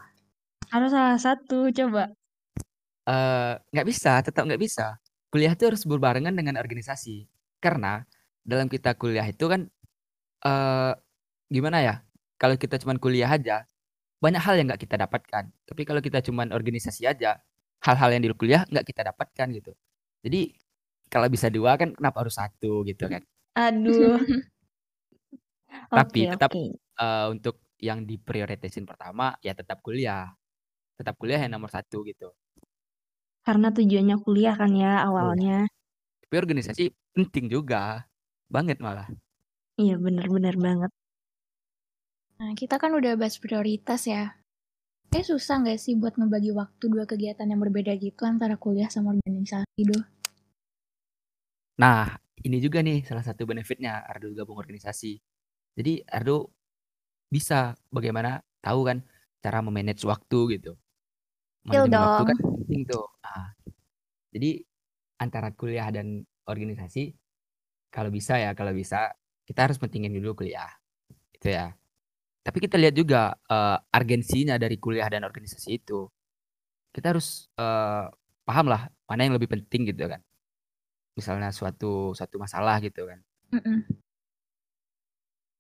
Harus 0.68 0.90
salah 0.92 1.20
satu, 1.20 1.60
coba. 1.72 2.04
Eh, 3.08 3.54
nggak 3.72 3.88
bisa, 3.88 4.20
tetap 4.20 4.44
nggak 4.44 4.60
bisa. 4.60 5.00
Kuliah 5.32 5.56
itu 5.56 5.64
harus 5.64 5.88
berbarengan 5.88 6.36
dengan 6.36 6.60
organisasi. 6.60 7.24
Karena 7.64 8.04
dalam 8.44 8.68
kita 8.68 8.96
kuliah 9.00 9.24
itu 9.24 9.48
kan 9.48 9.72
eh 10.44 10.94
gimana 11.48 11.80
ya? 11.80 11.96
Kalau 12.36 12.60
kita 12.60 12.78
cuma 12.84 13.00
kuliah 13.00 13.32
aja, 13.32 13.66
banyak 14.20 14.42
hal 14.44 14.60
yang 14.60 14.68
nggak 14.68 14.84
kita 14.84 15.00
dapatkan. 15.00 15.50
Tapi 15.66 15.82
kalau 15.88 16.04
kita 16.04 16.20
cuma 16.20 16.44
organisasi 16.46 17.08
aja, 17.08 17.40
hal-hal 17.82 18.10
yang 18.12 18.22
di 18.28 18.30
kuliah 18.36 18.68
nggak 18.68 18.86
kita 18.86 19.08
dapatkan 19.08 19.48
gitu. 19.56 19.72
Jadi 20.28 20.52
kalau 21.08 21.32
bisa 21.32 21.48
dua 21.48 21.80
kan 21.80 21.96
kenapa 21.96 22.28
harus 22.28 22.36
satu 22.36 22.84
gitu 22.84 23.08
kan? 23.08 23.24
Aduh. 23.56 24.20
Tapi 25.86 26.20
tetap 26.28 26.52
oke. 26.52 26.64
eh, 26.78 27.28
untuk 27.30 27.56
yang 27.78 28.04
diprioritasin 28.10 28.86
pertama 28.90 29.38
ya 29.46 29.54
tetap 29.54 29.80
kuliah. 29.86 30.30
Tetap 30.98 31.14
kuliah 31.22 31.40
yang 31.46 31.58
nomor 31.58 31.70
satu 31.70 32.02
gitu. 32.06 32.34
Karena 33.46 33.72
tujuannya 33.72 34.18
kuliah 34.26 34.56
kan 34.58 34.72
ya 34.76 35.06
awalnya. 35.08 35.70
Tapi 36.26 36.36
organisasi 36.36 36.84
penting 37.16 37.48
juga. 37.48 38.04
Banget 38.52 38.80
malah. 38.84 39.08
Iya, 39.78 39.96
benar-benar 40.02 40.56
banget. 40.58 40.92
Nah, 42.38 42.52
kita 42.54 42.78
kan 42.82 42.92
udah 42.94 43.18
bahas 43.18 43.38
prioritas 43.42 44.06
ya. 44.06 44.38
Kayak 45.10 45.28
susah 45.32 45.64
nggak 45.64 45.80
sih 45.80 45.96
buat 45.96 46.20
ngebagi 46.20 46.52
waktu 46.52 46.84
dua 46.92 47.08
kegiatan 47.08 47.48
yang 47.48 47.64
berbeda 47.64 47.96
gitu 47.96 48.28
antara 48.28 48.60
kuliah 48.60 48.92
sama 48.92 49.16
organisasi, 49.16 49.82
doh? 49.88 50.04
Nah, 51.80 52.18
ini 52.44 52.58
juga 52.60 52.84
nih 52.84 53.06
salah 53.08 53.24
satu 53.24 53.48
benefitnya 53.48 54.04
Ardo 54.04 54.34
gabung 54.36 54.60
organisasi. 54.60 55.18
Jadi 55.78 56.02
Ardo 56.10 56.50
bisa 57.30 57.78
bagaimana 57.94 58.42
tahu 58.66 58.82
kan 58.90 58.98
cara 59.38 59.62
memanage 59.62 60.02
waktu 60.10 60.58
gitu. 60.58 60.74
Manajemen 61.70 62.02
waktu 62.02 62.22
dong. 62.26 62.30
kan 62.34 62.38
penting 62.66 62.82
tuh. 62.90 63.06
Nah, 63.22 63.48
jadi 64.34 64.52
antara 65.22 65.54
kuliah 65.54 65.94
dan 65.94 66.26
organisasi 66.50 67.14
kalau 67.94 68.10
bisa 68.10 68.42
ya 68.42 68.58
kalau 68.58 68.74
bisa 68.74 69.14
kita 69.46 69.70
harus 69.70 69.78
pentingin 69.78 70.18
dulu 70.18 70.44
kuliah. 70.44 70.72
Itu 71.32 71.54
ya. 71.54 71.78
Tapi 72.42 72.58
kita 72.58 72.80
lihat 72.82 72.98
juga 72.98 73.38
eh, 73.46 73.78
urgensinya 73.94 74.58
dari 74.58 74.82
kuliah 74.82 75.08
dan 75.14 75.28
organisasi 75.30 75.70
itu. 75.78 76.10
Kita 76.90 77.14
harus 77.14 77.46
eh, 77.54 78.06
paham 78.48 78.66
lah 78.72 78.90
mana 79.06 79.30
yang 79.30 79.38
lebih 79.38 79.52
penting 79.52 79.94
gitu 79.94 80.10
kan. 80.10 80.26
Misalnya 81.14 81.54
suatu 81.54 82.18
suatu 82.18 82.36
masalah 82.42 82.82
gitu 82.82 83.06
kan. 83.06 83.20
Mm-mm. 83.54 84.07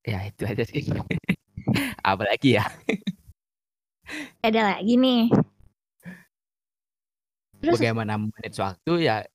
Ya 0.07 0.23
itu 0.23 0.47
aja 0.47 0.63
sih. 0.63 0.87
Apalagi 2.07 2.55
ya. 2.55 2.63
Ada 4.47 4.79
lagi 4.79 4.95
nih. 4.95 5.27
Terus 7.59 7.75
Bagaimana 7.75 8.15
manage 8.15 8.55
waktu 8.55 8.93
ya 9.03 9.27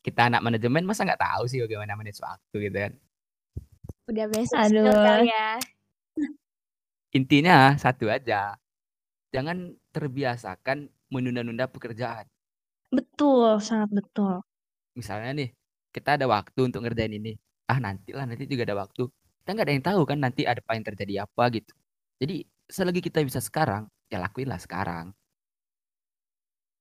kita 0.00 0.32
anak 0.32 0.40
manajemen 0.40 0.88
masa 0.88 1.04
nggak 1.04 1.20
tahu 1.20 1.44
sih 1.44 1.60
bagaimana 1.60 1.98
manage 1.98 2.22
waktu 2.24 2.56
gitu 2.64 2.78
kan. 2.80 2.92
udah 4.08 4.24
kali 5.04 5.28
ya. 5.28 5.50
Intinya 7.12 7.76
satu 7.76 8.08
aja. 8.08 8.56
Jangan 9.36 9.76
terbiasakan 9.92 10.88
menunda-nunda 11.12 11.68
pekerjaan. 11.68 12.24
Betul, 12.88 13.60
sangat 13.60 13.92
betul. 13.92 14.40
Misalnya 14.96 15.34
nih, 15.36 15.50
kita 15.92 16.16
ada 16.16 16.24
waktu 16.30 16.72
untuk 16.72 16.86
ngerjain 16.86 17.12
ini. 17.12 17.36
Ah 17.66 17.82
nantilah, 17.82 18.24
nanti 18.24 18.46
juga 18.48 18.64
ada 18.64 18.78
waktu. 18.78 19.10
Kita 19.46 19.54
nggak 19.54 19.66
ada 19.70 19.74
yang 19.78 19.86
tahu 19.86 20.00
kan 20.10 20.18
nanti 20.18 20.42
ada 20.42 20.58
apa 20.58 20.74
yang 20.74 20.82
terjadi 20.82 21.14
apa 21.22 21.44
gitu. 21.54 21.70
Jadi 22.18 22.42
selagi 22.66 22.98
kita 22.98 23.22
bisa 23.22 23.38
sekarang, 23.38 23.86
ya 24.10 24.18
lakuinlah 24.18 24.58
sekarang. 24.58 25.14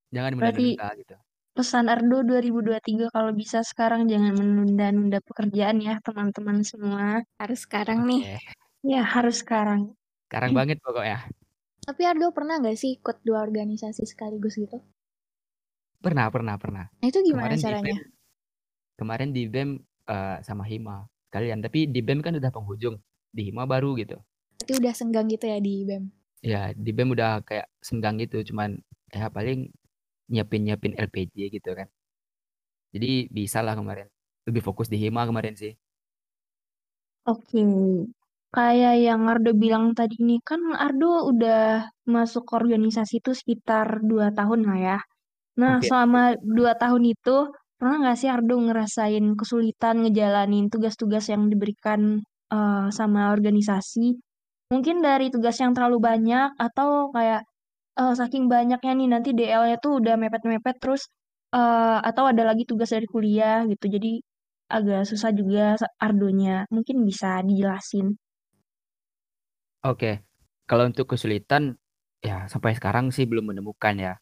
Jangan 0.09 0.33
Berarti 0.33 0.73
menunda-nunda 0.73 0.97
gitu. 0.97 1.15
pesan 1.53 1.85
Ardo 1.93 2.17
2023 2.25 3.13
kalau 3.13 3.31
bisa 3.37 3.61
sekarang 3.61 4.09
jangan 4.09 4.33
menunda-nunda 4.33 5.21
pekerjaan 5.21 5.77
ya 5.77 6.01
teman-teman 6.01 6.65
semua. 6.65 7.21
Harus 7.37 7.69
sekarang 7.69 8.01
nih. 8.09 8.33
Oke, 8.33 8.41
Ya, 8.81 9.01
harus 9.05 9.45
sekarang. 9.45 9.93
sekarang 10.25 10.51
banget 10.57 10.81
pokoknya. 10.81 11.21
Tapi 11.85 12.01
Ardo 12.01 12.33
pernah 12.33 12.57
nggak 12.57 12.77
sih 12.81 12.97
ikut 12.97 13.21
dua 13.21 13.45
organisasi 13.45 14.09
sekaligus 14.09 14.57
gitu? 14.57 14.81
Pernah, 16.01 16.29
pernah, 16.33 16.57
pernah. 16.57 16.85
Nah 17.01 17.07
itu 17.09 17.21
gimana 17.21 17.53
Kemarin 17.53 17.57
di 17.57 17.61
caranya? 17.61 17.97
BEM, 17.97 18.09
kemarin 18.97 19.29
di 19.33 19.43
BEM 19.49 19.69
eh, 20.09 20.37
sama 20.41 20.63
Hima 20.65 21.05
kalian. 21.35 21.59
Tapi 21.59 21.91
di 21.91 21.99
BEM 21.99 22.23
kan 22.23 22.33
udah 22.39 22.51
penghujung, 22.55 22.95
di 23.35 23.51
Hima 23.51 23.67
baru 23.67 23.99
gitu. 23.99 24.15
Berarti 24.63 24.73
udah 24.79 24.93
senggang 24.95 25.27
gitu 25.27 25.45
ya 25.51 25.59
di 25.59 25.83
BEM? 25.83 26.03
Ya 26.39 26.61
di 26.71 26.91
BEM 26.95 27.11
udah 27.11 27.43
kayak 27.43 27.67
senggang 27.83 28.15
gitu, 28.23 28.39
cuman 28.47 28.79
ya 29.11 29.27
paling 29.27 29.67
nyiapin 30.31 30.63
nyiapin 30.63 30.93
LPJ 30.95 31.51
gitu 31.51 31.75
kan. 31.75 31.91
Jadi 32.95 33.27
bisa 33.27 33.59
lah 33.59 33.75
kemarin. 33.75 34.07
Lebih 34.47 34.63
fokus 34.63 34.87
di 34.87 34.95
Hima 34.95 35.27
kemarin 35.27 35.59
sih. 35.59 35.75
Oke. 37.27 37.59
Kayak 38.55 38.95
yang 39.03 39.27
Ardo 39.27 39.51
bilang 39.51 39.91
tadi 39.91 40.15
nih, 40.23 40.39
kan 40.39 40.61
Ardo 40.79 41.27
udah 41.27 41.91
masuk 42.07 42.55
organisasi 42.55 43.19
itu 43.19 43.35
sekitar 43.35 43.99
dua 43.99 44.31
tahun 44.31 44.63
lah 44.63 44.77
ya. 44.79 44.99
Nah, 45.59 45.83
Hampir. 45.83 45.91
selama 45.91 46.21
dua 46.39 46.71
tahun 46.79 47.03
itu, 47.11 47.51
pernah 47.77 47.97
nggak 48.01 48.17
sih 48.21 48.29
Ardo 48.31 48.55
ngerasain 48.57 49.25
kesulitan 49.39 49.95
ngejalanin 50.03 50.65
tugas-tugas 50.73 51.25
yang 51.33 51.47
diberikan 51.51 52.21
eh, 52.53 52.87
sama 52.91 53.31
organisasi? 53.35 54.15
Mungkin 54.73 55.05
dari 55.05 55.29
tugas 55.33 55.55
yang 55.61 55.71
terlalu 55.77 55.97
banyak, 56.09 56.49
atau 56.57 57.13
kayak 57.15 57.41
eh, 57.99 58.13
saking 58.19 58.45
banyaknya 58.51 58.93
nih 58.99 59.07
nanti 59.13 59.29
DL-nya 59.37 59.77
tuh 59.83 60.01
udah 60.01 60.15
mepet-mepet 60.21 60.75
terus, 60.81 61.07
eh, 61.55 61.97
atau 62.09 62.23
ada 62.31 62.43
lagi 62.49 62.63
tugas 62.69 62.89
dari 62.95 63.07
kuliah 63.09 63.63
gitu. 63.71 63.85
Jadi 63.95 64.19
agak 64.71 65.05
susah 65.09 65.31
juga 65.35 65.77
Ardonya. 66.01 66.65
Mungkin 66.73 67.05
bisa 67.05 67.41
dijelasin. 67.45 68.17
Oke. 69.85 70.25
Kalau 70.65 70.89
untuk 70.89 71.13
kesulitan 71.13 71.77
ya 72.25 72.49
sampai 72.49 72.73
sekarang 72.73 73.13
sih 73.13 73.29
belum 73.29 73.53
menemukan 73.53 73.95
ya. 74.01 74.13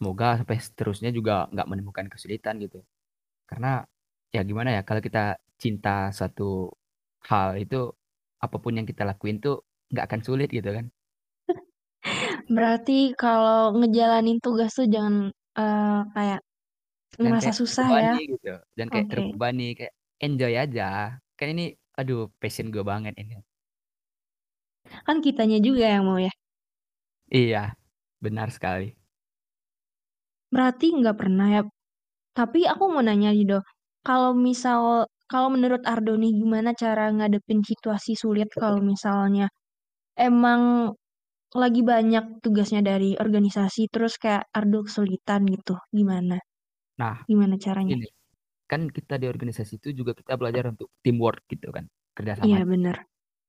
Semoga 0.00 0.28
sampai 0.40 0.56
seterusnya 0.64 1.10
juga 1.18 1.34
nggak 1.52 1.68
menemukan 1.70 2.06
kesulitan 2.12 2.56
gitu. 2.64 2.80
Karena 3.50 3.84
ya 4.34 4.42
gimana 4.50 4.70
ya 4.76 4.82
kalau 4.88 5.02
kita 5.08 5.20
cinta 5.62 5.90
suatu 6.16 6.72
hal 7.30 7.48
itu 7.62 7.76
apa 8.44 8.56
pun 8.62 8.72
yang 8.78 8.88
kita 8.90 9.04
lakuin 9.10 9.38
tuh 9.44 9.54
nggak 9.92 10.06
akan 10.08 10.22
sulit 10.28 10.48
gitu 10.56 10.70
kan. 10.76 10.86
Berarti 12.54 12.92
kalau 13.20 13.72
ngejalanin 13.78 14.38
tugas 14.44 14.70
tuh 14.78 14.86
jangan 14.94 15.14
eh, 15.58 15.98
kayak 16.14 16.40
Dan 17.24 17.34
ngerasa 17.34 17.42
kayak 17.42 17.58
susah 17.60 17.88
ya. 18.00 18.14
gitu. 18.30 18.48
Dan 18.78 18.86
kayak 18.92 19.06
Oke. 19.06 19.10
terbebani 19.10 19.64
kayak 19.78 19.94
enjoy 20.24 20.52
aja. 20.62 20.84
Kan 21.38 21.46
ini 21.54 21.64
aduh 21.98 22.20
passion 22.40 22.66
gue 22.74 22.84
banget 22.92 23.14
ini. 23.22 23.34
Kan 25.06 25.16
kitanya 25.24 25.58
juga 25.66 25.84
yang 25.94 26.04
mau 26.08 26.16
ya. 26.26 26.32
Iya, 27.38 27.58
benar 28.24 28.48
sekali. 28.56 28.84
Berarti 30.54 30.86
nggak 30.98 31.16
pernah 31.20 31.46
ya? 31.56 31.62
Tapi 32.38 32.60
aku 32.72 32.84
mau 32.92 33.02
nanya 33.04 33.30
nih. 33.36 33.58
Kalau 34.08 34.32
misal 34.48 35.06
kalau 35.32 35.48
menurut 35.54 35.82
Ardo 35.92 36.14
nih 36.22 36.32
gimana 36.40 36.70
cara 36.82 37.04
ngadepin 37.16 37.60
situasi 37.70 38.12
sulit 38.22 38.48
kalau 38.60 38.80
misalnya 38.92 39.46
emang 40.18 40.94
lagi 41.62 41.82
banyak 41.92 42.24
tugasnya 42.44 42.80
dari 42.90 43.10
organisasi 43.24 43.82
terus 43.94 44.14
kayak 44.22 44.44
Ardo 44.58 44.80
kesulitan 44.86 45.42
gitu, 45.54 45.74
gimana? 45.98 46.36
Nah, 47.00 47.16
Gimana 47.28 47.56
caranya? 47.64 47.94
ini 47.94 48.06
kan 48.70 48.88
kita 48.90 49.14
di 49.22 49.26
organisasi 49.30 49.74
itu 49.80 49.88
juga 50.00 50.12
kita 50.20 50.34
belajar 50.40 50.64
untuk 50.74 50.88
teamwork 51.04 51.42
gitu 51.52 51.68
kan, 51.76 51.86
kerjasama. 52.16 52.46
Iya 52.46 52.64
bener. 52.70 53.06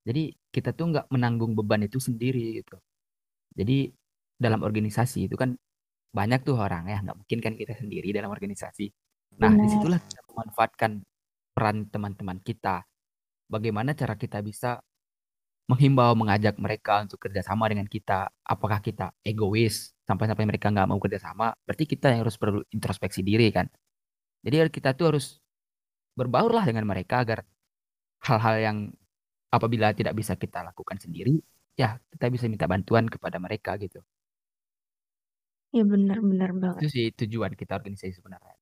Jadi 0.08 0.34
kita 0.55 0.74
tuh 0.77 0.86
nggak 0.93 1.08
menanggung 1.13 1.53
beban 1.58 1.86
itu 1.86 1.98
sendiri 2.01 2.62
gitu. 2.63 2.77
Jadi 3.55 3.91
dalam 4.38 4.62
organisasi 4.65 5.27
itu 5.29 5.36
kan 5.39 5.55
banyak 6.11 6.43
tuh 6.43 6.59
orang 6.59 6.91
ya, 6.91 6.99
nggak 6.99 7.17
mungkin 7.17 7.39
kan 7.39 7.53
kita 7.55 7.73
sendiri 7.79 8.11
dalam 8.11 8.29
organisasi. 8.31 8.91
Nah, 9.39 9.55
Benar. 9.55 9.63
di 9.63 9.67
situlah 9.71 9.99
kita 10.03 10.21
memanfaatkan 10.27 10.91
peran 11.55 11.87
teman-teman 11.87 12.37
kita. 12.43 12.83
Bagaimana 13.47 13.95
cara 13.95 14.15
kita 14.15 14.43
bisa 14.43 14.79
menghimbau, 15.71 16.11
mengajak 16.19 16.59
mereka 16.59 17.03
untuk 17.07 17.15
kerjasama 17.23 17.71
dengan 17.71 17.87
kita. 17.87 18.27
Apakah 18.43 18.83
kita 18.83 19.15
egois 19.23 19.95
sampai-sampai 20.03 20.43
mereka 20.43 20.67
nggak 20.67 20.87
mau 20.87 20.99
kerjasama? 20.99 21.55
Berarti 21.63 21.87
kita 21.87 22.11
yang 22.11 22.27
harus 22.27 22.35
perlu 22.35 22.59
introspeksi 22.75 23.23
diri 23.23 23.47
kan. 23.55 23.71
Jadi 24.43 24.67
kita 24.67 24.91
tuh 24.97 25.15
harus 25.15 25.39
berbaurlah 26.17 26.67
dengan 26.67 26.83
mereka 26.83 27.23
agar 27.23 27.47
hal-hal 28.27 28.55
yang 28.59 28.77
apabila 29.47 29.95
tidak 29.95 30.11
bisa 30.15 30.35
kita 30.35 30.63
lakukan 30.63 30.99
sendiri, 30.99 31.39
ya 31.79 31.95
kita 32.11 32.27
bisa 32.27 32.45
minta 32.51 32.67
bantuan 32.67 33.07
kepada 33.07 33.39
mereka 33.39 33.79
gitu. 33.79 34.03
Iya 35.71 35.83
benar-benar 35.87 36.51
banget. 36.51 36.81
Itu 36.83 36.89
sih 36.91 37.05
tujuan 37.15 37.55
kita 37.55 37.79
organisasi 37.79 38.19
sebenarnya. 38.19 38.55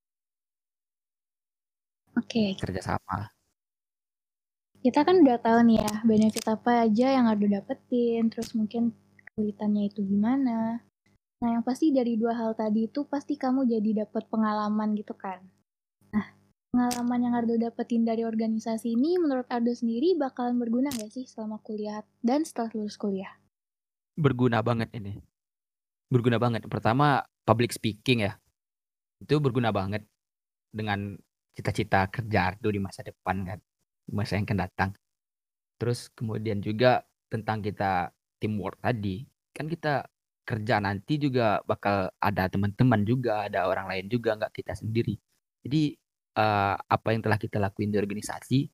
Oke, 2.18 2.58
Kerjasama. 2.58 3.30
kita 4.80 5.04
kan 5.04 5.20
udah 5.20 5.36
tahu 5.44 5.60
nih 5.68 5.84
ya 5.84 5.92
benefit 6.08 6.44
apa 6.48 6.88
aja 6.88 7.12
yang 7.12 7.28
Ardo 7.28 7.44
dapetin, 7.46 8.32
terus 8.32 8.56
mungkin 8.56 8.96
kesulitannya 9.28 9.92
itu 9.92 10.00
gimana. 10.00 10.80
Nah, 11.40 11.48
yang 11.56 11.64
pasti 11.64 11.92
dari 11.92 12.16
dua 12.16 12.32
hal 12.32 12.56
tadi 12.56 12.88
itu 12.88 13.04
pasti 13.04 13.36
kamu 13.36 13.68
jadi 13.68 14.04
dapet 14.04 14.28
pengalaman 14.32 14.96
gitu 14.96 15.12
kan. 15.12 15.40
Nah, 16.12 16.32
pengalaman 16.72 17.20
yang 17.28 17.34
Ardo 17.36 17.60
dapetin 17.60 18.08
dari 18.08 18.24
organisasi 18.24 18.96
ini 18.96 19.20
menurut 19.20 19.48
Ardo 19.52 19.72
sendiri 19.72 20.16
bakalan 20.16 20.56
berguna 20.56 20.88
gak 20.92 21.12
sih 21.12 21.28
selama 21.28 21.60
kuliah 21.60 22.00
dan 22.24 22.44
setelah 22.44 22.72
lulus 22.72 22.96
kuliah? 22.96 23.36
Berguna 24.16 24.64
banget 24.64 24.92
ini. 24.96 25.20
Berguna 26.10 26.42
banget. 26.42 26.66
Pertama, 26.66 27.22
public 27.46 27.70
speaking 27.70 28.26
ya. 28.26 28.34
Itu 29.22 29.38
berguna 29.38 29.70
banget 29.70 30.02
dengan 30.74 31.14
cita-cita 31.54 32.10
kerja 32.10 32.50
Ardo 32.50 32.68
di 32.74 32.82
masa 32.82 33.06
depan 33.06 33.46
kan. 33.46 33.58
Di 34.04 34.12
masa 34.12 34.34
yang 34.34 34.50
akan 34.50 34.58
datang. 34.58 34.90
Terus 35.78 36.10
kemudian 36.12 36.58
juga 36.58 37.06
tentang 37.30 37.62
kita 37.62 38.10
teamwork 38.42 38.82
tadi. 38.82 39.22
Kan 39.54 39.70
kita 39.70 40.10
kerja 40.42 40.82
nanti 40.82 41.14
juga 41.22 41.62
bakal 41.62 42.10
ada 42.18 42.50
teman-teman 42.50 43.06
juga, 43.06 43.46
ada 43.46 43.70
orang 43.70 43.86
lain 43.86 44.10
juga, 44.10 44.34
nggak 44.34 44.50
kita 44.50 44.74
sendiri. 44.74 45.14
Jadi 45.62 45.94
uh, 46.34 46.74
apa 46.74 47.08
yang 47.14 47.22
telah 47.22 47.38
kita 47.38 47.62
lakuin 47.62 47.94
di 47.94 48.02
organisasi, 48.02 48.66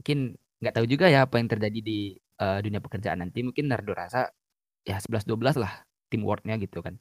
mungkin 0.00 0.32
nggak 0.64 0.74
tahu 0.80 0.86
juga 0.88 1.12
ya 1.12 1.28
apa 1.28 1.36
yang 1.36 1.48
terjadi 1.52 1.80
di 1.84 2.16
uh, 2.40 2.64
dunia 2.64 2.80
pekerjaan 2.80 3.20
nanti. 3.20 3.44
Mungkin 3.44 3.68
Nardo 3.68 3.92
rasa 3.92 4.32
ya 4.88 4.96
11-12 4.96 5.60
lah 5.60 5.89
teamworknya 6.10 6.58
gitu 6.58 6.82
kan. 6.82 6.98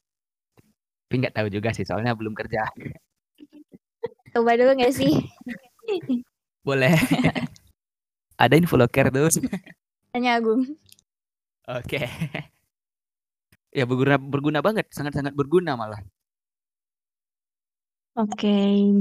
Tapi 1.10 1.16
nggak 1.25 1.36
tahu 1.36 1.48
juga 1.50 1.74
sih, 1.74 1.84
soalnya 1.84 2.13
belum 2.13 2.38
kerja. 2.38 2.70
Coba 4.30 4.54
dulu 4.54 4.78
gak 4.78 4.93
sih? 4.93 5.10
Boleh. 6.62 6.93
ada 8.43 8.54
info 8.54 8.78
loker 8.78 9.10
tuh. 9.10 9.41
Tanya 10.13 10.38
Agung. 10.38 10.69
Oke. 11.65 12.06
ya 13.78 13.84
berguna 13.89 14.22
berguna 14.22 14.60
banget, 14.62 14.86
sangat-sangat 14.93 15.34
berguna 15.34 15.74
malah. 15.74 16.02
Oke, 18.17 18.54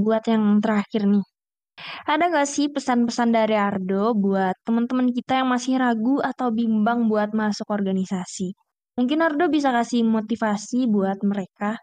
buat 0.04 0.24
yang 0.28 0.60
terakhir 0.64 1.04
nih. 1.04 1.24
Ada 2.06 2.24
nggak 2.30 2.48
sih 2.48 2.66
pesan-pesan 2.74 3.30
dari 3.34 3.54
Ardo 3.54 4.12
buat 4.16 4.54
teman-teman 4.66 5.08
kita 5.14 5.42
yang 5.42 5.48
masih 5.50 5.78
ragu 5.78 6.18
atau 6.22 6.48
bimbang 6.50 7.06
buat 7.10 7.30
masuk 7.36 7.68
organisasi? 7.70 8.54
Mungkin 8.98 9.22
Ardo 9.22 9.46
bisa 9.46 9.70
kasih 9.70 10.02
motivasi 10.02 10.90
buat 10.90 11.22
mereka. 11.22 11.78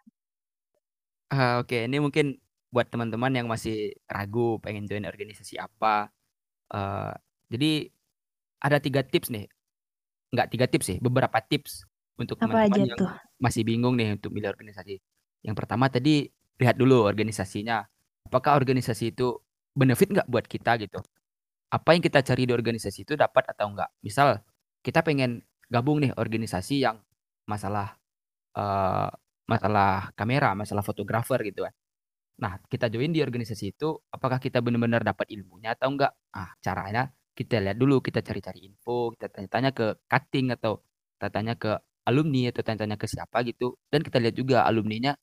Uh, 1.32 1.64
Oke, 1.64 1.88
ini 1.88 2.04
mungkin 2.04 2.36
buat 2.76 2.92
teman-teman 2.92 3.32
yang 3.32 3.48
masih 3.48 3.96
ragu 4.12 4.60
pengen 4.60 4.84
join 4.84 5.08
organisasi 5.08 5.56
apa. 5.56 6.12
Uh, 6.68 7.16
jadi 7.48 7.88
ada 8.60 8.84
tiga 8.84 9.00
tips 9.00 9.32
nih. 9.32 9.48
Nggak 10.36 10.48
tiga 10.52 10.66
tips 10.68 10.86
sih, 10.92 10.98
beberapa 11.00 11.40
tips 11.40 11.88
untuk 12.20 12.36
Apa 12.44 12.68
teman-teman 12.68 12.68
aja 12.68 12.84
yang 12.84 13.00
tuh? 13.00 13.12
masih 13.40 13.64
bingung 13.64 13.96
nih 13.96 14.20
untuk 14.20 14.36
milih 14.36 14.52
organisasi. 14.52 15.00
Yang 15.40 15.56
pertama 15.56 15.88
tadi 15.88 16.28
lihat 16.60 16.76
dulu 16.76 17.08
organisasinya. 17.08 17.80
Apakah 18.28 18.60
organisasi 18.60 19.16
itu 19.16 19.40
benefit 19.72 20.12
nggak 20.12 20.28
buat 20.28 20.44
kita 20.52 20.84
gitu? 20.84 21.00
Apa 21.72 21.96
yang 21.96 22.04
kita 22.04 22.20
cari 22.28 22.44
di 22.44 22.52
organisasi 22.52 23.08
itu 23.08 23.16
dapat 23.16 23.48
atau 23.56 23.72
enggak? 23.72 23.88
Misal 24.04 24.44
kita 24.84 25.00
pengen 25.00 25.48
gabung 25.72 26.04
nih 26.04 26.12
organisasi 26.18 26.84
yang 26.84 27.05
masalah 27.50 27.98
uh, 28.58 29.10
masalah 29.46 30.10
kamera, 30.18 30.54
masalah 30.58 30.82
fotografer 30.82 31.40
gitu 31.46 31.66
kan. 31.66 31.74
Nah, 32.42 32.60
kita 32.68 32.92
join 32.92 33.16
di 33.16 33.24
organisasi 33.24 33.78
itu, 33.78 33.96
apakah 34.12 34.42
kita 34.44 34.60
benar-benar 34.60 35.06
dapat 35.06 35.32
ilmunya 35.32 35.72
atau 35.78 35.88
enggak? 35.94 36.12
Ah, 36.36 36.52
caranya 36.60 37.08
kita 37.36 37.64
lihat 37.64 37.78
dulu, 37.80 38.04
kita 38.04 38.20
cari-cari 38.24 38.68
info, 38.68 39.12
kita 39.16 39.32
tanya-tanya 39.32 39.72
ke 39.72 39.88
cutting 40.08 40.52
atau 40.56 40.84
kita 41.16 41.28
tanya 41.32 41.54
ke 41.56 41.72
alumni 42.08 42.52
atau 42.52 42.62
tanya-tanya 42.64 42.98
ke 43.00 43.08
siapa 43.08 43.44
gitu. 43.48 43.76
Dan 43.88 44.04
kita 44.04 44.20
lihat 44.20 44.36
juga 44.36 44.68
alumninya 44.68 45.16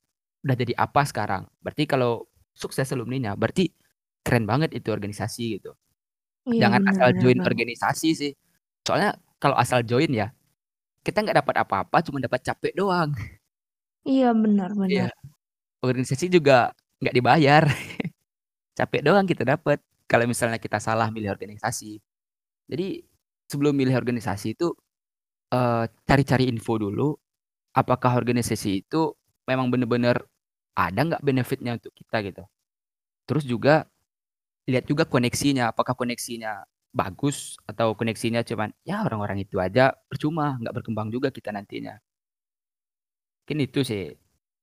udah 0.45 0.55
jadi 0.57 0.73
apa 0.77 1.01
sekarang. 1.05 1.45
Berarti 1.61 1.83
kalau 1.85 2.25
sukses 2.53 2.89
alumninya, 2.93 3.37
berarti 3.37 3.69
keren 4.25 4.45
banget 4.49 4.73
itu 4.77 4.89
organisasi 4.89 5.61
gitu. 5.61 5.73
Iya, 6.49 6.67
Jangan 6.67 6.81
bener, 6.85 6.91
asal 6.97 7.09
join 7.21 7.39
organisasi 7.41 8.09
sih. 8.17 8.31
Soalnya 8.85 9.15
kalau 9.37 9.55
asal 9.57 9.85
join 9.85 10.11
ya, 10.11 10.33
kita 11.05 11.17
nggak 11.23 11.37
dapat 11.43 11.55
apa-apa, 11.63 11.97
cuma 12.05 12.19
dapat 12.23 12.41
capek 12.43 12.73
doang. 12.75 13.11
Iya, 14.07 14.35
benar, 14.35 14.69
Iya. 14.87 15.07
benar. 15.09 15.11
Organisasi 15.83 16.25
juga 16.31 16.73
nggak 17.01 17.15
dibayar. 17.15 17.63
capek 18.79 19.01
doang 19.05 19.25
kita 19.29 19.43
dapat 19.45 19.79
kalau 20.09 20.25
misalnya 20.29 20.57
kita 20.61 20.79
salah 20.81 21.09
milih 21.13 21.31
organisasi. 21.33 21.99
Jadi 22.69 23.03
sebelum 23.51 23.75
milih 23.77 23.95
organisasi 23.97 24.55
itu 24.57 24.73
eh, 25.53 25.85
cari-cari 26.07 26.49
info 26.51 26.77
dulu. 26.79 27.15
Apakah 27.75 28.17
organisasi 28.21 28.85
itu 28.85 29.13
memang 29.49 29.69
benar-benar 29.73 30.21
ada 30.77 30.99
nggak 31.05 31.23
benefitnya 31.25 31.77
untuk 31.79 31.93
kita 31.97 32.17
gitu. 32.25 32.43
Terus 33.29 33.45
juga 33.47 33.85
lihat 34.69 34.85
juga 34.89 35.03
koneksinya. 35.07 35.71
Apakah 35.73 35.95
koneksinya 35.97 36.63
bagus 36.93 37.57
atau 37.65 37.97
koneksinya 37.97 38.45
cuman 38.45 38.69
ya 38.85 39.01
orang-orang 39.05 39.41
itu 39.45 39.57
aja 39.57 39.91
percuma 40.09 40.55
nggak 40.61 40.75
berkembang 40.77 41.09
juga 41.09 41.29
kita 41.33 41.49
nantinya. 41.49 41.97
Mungkin 43.43 43.57
itu 43.67 43.79
sih 43.89 44.03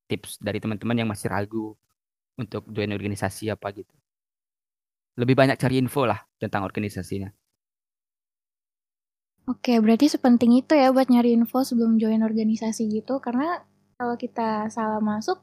tips 0.09 0.41
dari 0.41 0.59
teman-teman 0.63 0.97
yang 1.01 1.09
masih 1.13 1.29
ragu 1.31 1.77
untuk 2.41 2.63
join 2.73 2.91
organisasi 2.97 3.53
apa 3.53 3.69
gitu. 3.77 3.95
Lebih 5.21 5.35
banyak 5.37 5.57
cari 5.61 5.77
info 5.83 6.03
lah 6.09 6.21
tentang 6.41 6.63
organisasinya. 6.65 7.29
Oke, 9.51 9.73
berarti 9.85 10.07
sepenting 10.15 10.53
itu 10.63 10.73
ya 10.79 10.95
buat 10.95 11.09
nyari 11.13 11.31
info 11.35 11.59
sebelum 11.67 11.99
join 12.01 12.23
organisasi 12.23 12.83
gitu. 12.97 13.19
Karena 13.19 13.59
kalau 13.99 14.15
kita 14.17 14.71
salah 14.71 15.03
masuk, 15.03 15.43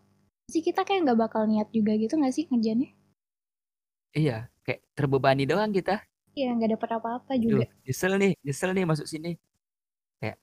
sih 0.52 0.64
kita 0.64 0.82
kayak 0.88 1.06
nggak 1.06 1.20
bakal 1.28 1.44
niat 1.52 1.68
juga 1.76 1.94
gitu 2.00 2.14
nggak 2.20 2.34
sih 2.34 2.46
ngerjainnya? 2.50 2.90
Iya, 4.20 4.34
kayak 4.66 4.82
terbebani 4.98 5.44
doang 5.52 5.72
kita. 5.78 5.94
Iya, 6.38 6.54
nggak 6.54 6.70
dapet 6.78 6.90
apa-apa 7.02 7.32
juga. 7.42 7.66
nyesel 7.82 8.14
nih, 8.22 8.32
nyesel 8.46 8.70
nih 8.78 8.86
masuk 8.86 9.08
sini. 9.10 9.34
Kayak, 10.22 10.38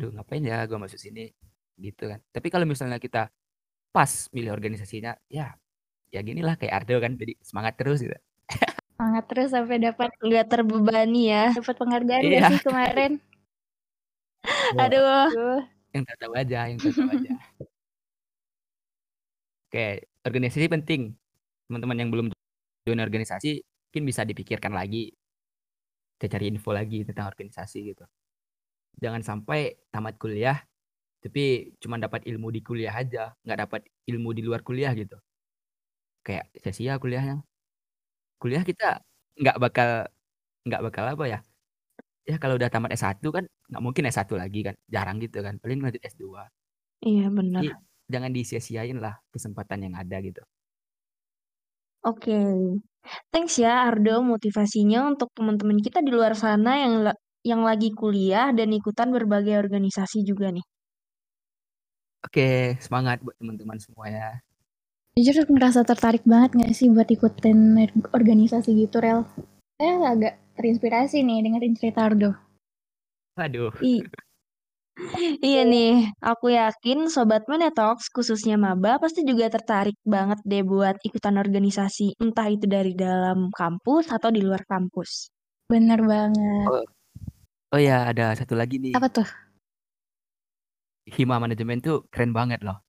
aduh 0.00 0.10
ngapain 0.16 0.40
ya 0.40 0.64
gue 0.64 0.78
masuk 0.80 0.96
sini 0.96 1.28
gitu 1.76 2.08
kan. 2.08 2.20
Tapi 2.32 2.48
kalau 2.48 2.64
misalnya 2.64 2.96
kita 2.96 3.28
pas 3.92 4.10
milih 4.32 4.50
organisasinya, 4.56 5.12
ya 5.28 5.52
ya 6.08 6.20
gini 6.24 6.40
lah 6.40 6.56
kayak 6.56 6.72
Ardo 6.84 6.96
kan, 7.04 7.12
jadi 7.20 7.36
semangat 7.44 7.76
terus 7.76 8.00
gitu. 8.00 8.16
Semangat 8.96 9.24
terus 9.28 9.48
sampai 9.52 9.76
dapat 9.78 10.10
Nggak 10.24 10.46
terbebani 10.48 11.22
ya. 11.28 11.44
dapat 11.52 11.76
penghargaan 11.76 12.22
Iya. 12.24 12.32
gak 12.40 12.50
sih 12.56 12.60
kemarin? 12.64 13.12
Aduh. 14.80 15.28
Aduh. 15.28 15.60
Yang 15.92 16.04
tak 16.08 16.16
tahu 16.24 16.32
aja, 16.40 16.60
yang 16.72 16.78
tak 16.80 16.92
tahu 16.96 17.10
aja. 17.12 17.30
Oke, 19.68 19.86
organisasi 20.24 20.66
penting. 20.72 21.12
Teman-teman 21.68 21.96
yang 22.00 22.08
belum 22.08 22.26
join 22.88 23.00
organisasi, 23.04 23.60
mungkin 23.90 24.04
bisa 24.10 24.22
dipikirkan 24.28 24.72
lagi. 24.76 25.12
Kita 26.18 26.34
cari 26.34 26.50
info 26.50 26.74
lagi 26.74 27.06
tentang 27.06 27.30
organisasi 27.30 27.78
gitu. 27.94 28.02
Jangan 29.02 29.22
sampai 29.26 29.76
tamat 29.94 30.16
kuliah, 30.22 30.58
Tapi 31.24 31.74
cuma 31.82 31.98
dapat 31.98 32.24
ilmu 32.30 32.48
di 32.54 32.62
kuliah 32.62 32.94
aja, 32.94 33.34
nggak 33.44 33.58
dapat 33.66 33.82
ilmu 34.10 34.30
di 34.36 34.42
luar 34.46 34.62
kuliah 34.62 34.92
gitu. 34.94 35.18
Kayak 36.26 36.44
sia-sia 36.62 36.94
kuliahnya. 37.02 37.36
Kuliah 38.42 38.62
kita 38.66 39.02
nggak 39.40 39.56
bakal 39.62 39.88
nggak 40.68 40.82
bakal 40.86 41.04
apa 41.14 41.24
ya? 41.32 41.38
Ya 42.28 42.36
kalau 42.42 42.56
udah 42.60 42.70
tamat 42.72 42.92
S1 42.96 43.28
kan 43.36 43.44
nggak 43.70 43.82
mungkin 43.84 44.04
S1 44.10 44.34
lagi 44.40 44.60
kan, 44.68 44.76
jarang 44.90 45.18
gitu 45.24 45.40
kan. 45.46 45.56
Paling 45.62 45.80
lanjut 45.84 46.02
S2. 46.04 46.46
Iya 47.06 47.28
benar. 47.36 47.66
Jadi 47.66 47.74
jangan 48.08 48.30
disia-siain 48.32 48.98
lah 49.04 49.14
kesempatan 49.34 49.80
yang 49.88 49.94
ada 49.98 50.16
gitu. 50.24 50.42
Oke. 52.02 52.34
Thanks 53.32 53.56
ya 53.60 53.88
Ardo 53.88 54.20
motivasinya 54.24 55.08
untuk 55.08 55.32
teman-teman 55.32 55.78
kita 55.80 56.04
di 56.04 56.10
luar 56.12 56.36
sana 56.36 56.80
yang 56.80 56.94
la- 57.06 57.20
yang 57.46 57.62
lagi 57.64 57.94
kuliah 57.94 58.50
dan 58.52 58.68
ikutan 58.74 59.08
berbagai 59.14 59.56
organisasi 59.56 60.26
juga 60.26 60.50
nih. 60.52 60.64
Oke, 62.26 62.74
semangat 62.82 63.22
buat 63.22 63.38
teman-teman 63.38 63.78
semua 63.78 64.10
ya. 64.10 64.30
Jujur 65.18 65.46
ngerasa 65.50 65.82
tertarik 65.86 66.22
banget 66.26 66.54
gak 66.58 66.74
sih 66.74 66.90
buat 66.90 67.06
ikutin 67.10 67.78
organisasi 68.14 68.70
gitu, 68.74 69.02
Rel? 69.02 69.26
Saya 69.78 70.14
agak 70.14 70.34
terinspirasi 70.58 71.22
nih 71.22 71.42
dengerin 71.46 71.74
cerita 71.78 72.06
Ardo. 72.06 72.34
Waduh. 73.38 73.70
I- 73.82 74.02
iya 75.38 75.62
nih, 75.62 76.10
aku 76.18 76.50
yakin 76.50 77.06
Sobat 77.06 77.46
Menetox 77.46 78.10
khususnya 78.10 78.58
Maba 78.58 78.98
pasti 78.98 79.22
juga 79.22 79.46
tertarik 79.46 79.94
banget 80.02 80.42
deh 80.42 80.66
buat 80.66 80.98
ikutan 81.06 81.38
organisasi, 81.38 82.18
entah 82.18 82.50
itu 82.50 82.66
dari 82.66 82.92
dalam 82.98 83.50
kampus 83.54 84.10
atau 84.10 84.28
di 84.34 84.42
luar 84.42 84.66
kampus. 84.66 85.30
Bener 85.70 86.02
banget. 86.02 86.66
Oh, 86.66 86.84
oh 87.76 87.80
ya, 87.80 88.10
ada 88.10 88.34
satu 88.34 88.58
lagi 88.58 88.80
nih. 88.82 88.96
Apa 88.98 89.08
tuh? 89.12 89.28
Hima 91.08 91.40
manajemen 91.40 91.80
tuh 91.80 92.04
keren 92.10 92.36
banget 92.36 92.60
loh. 92.66 92.80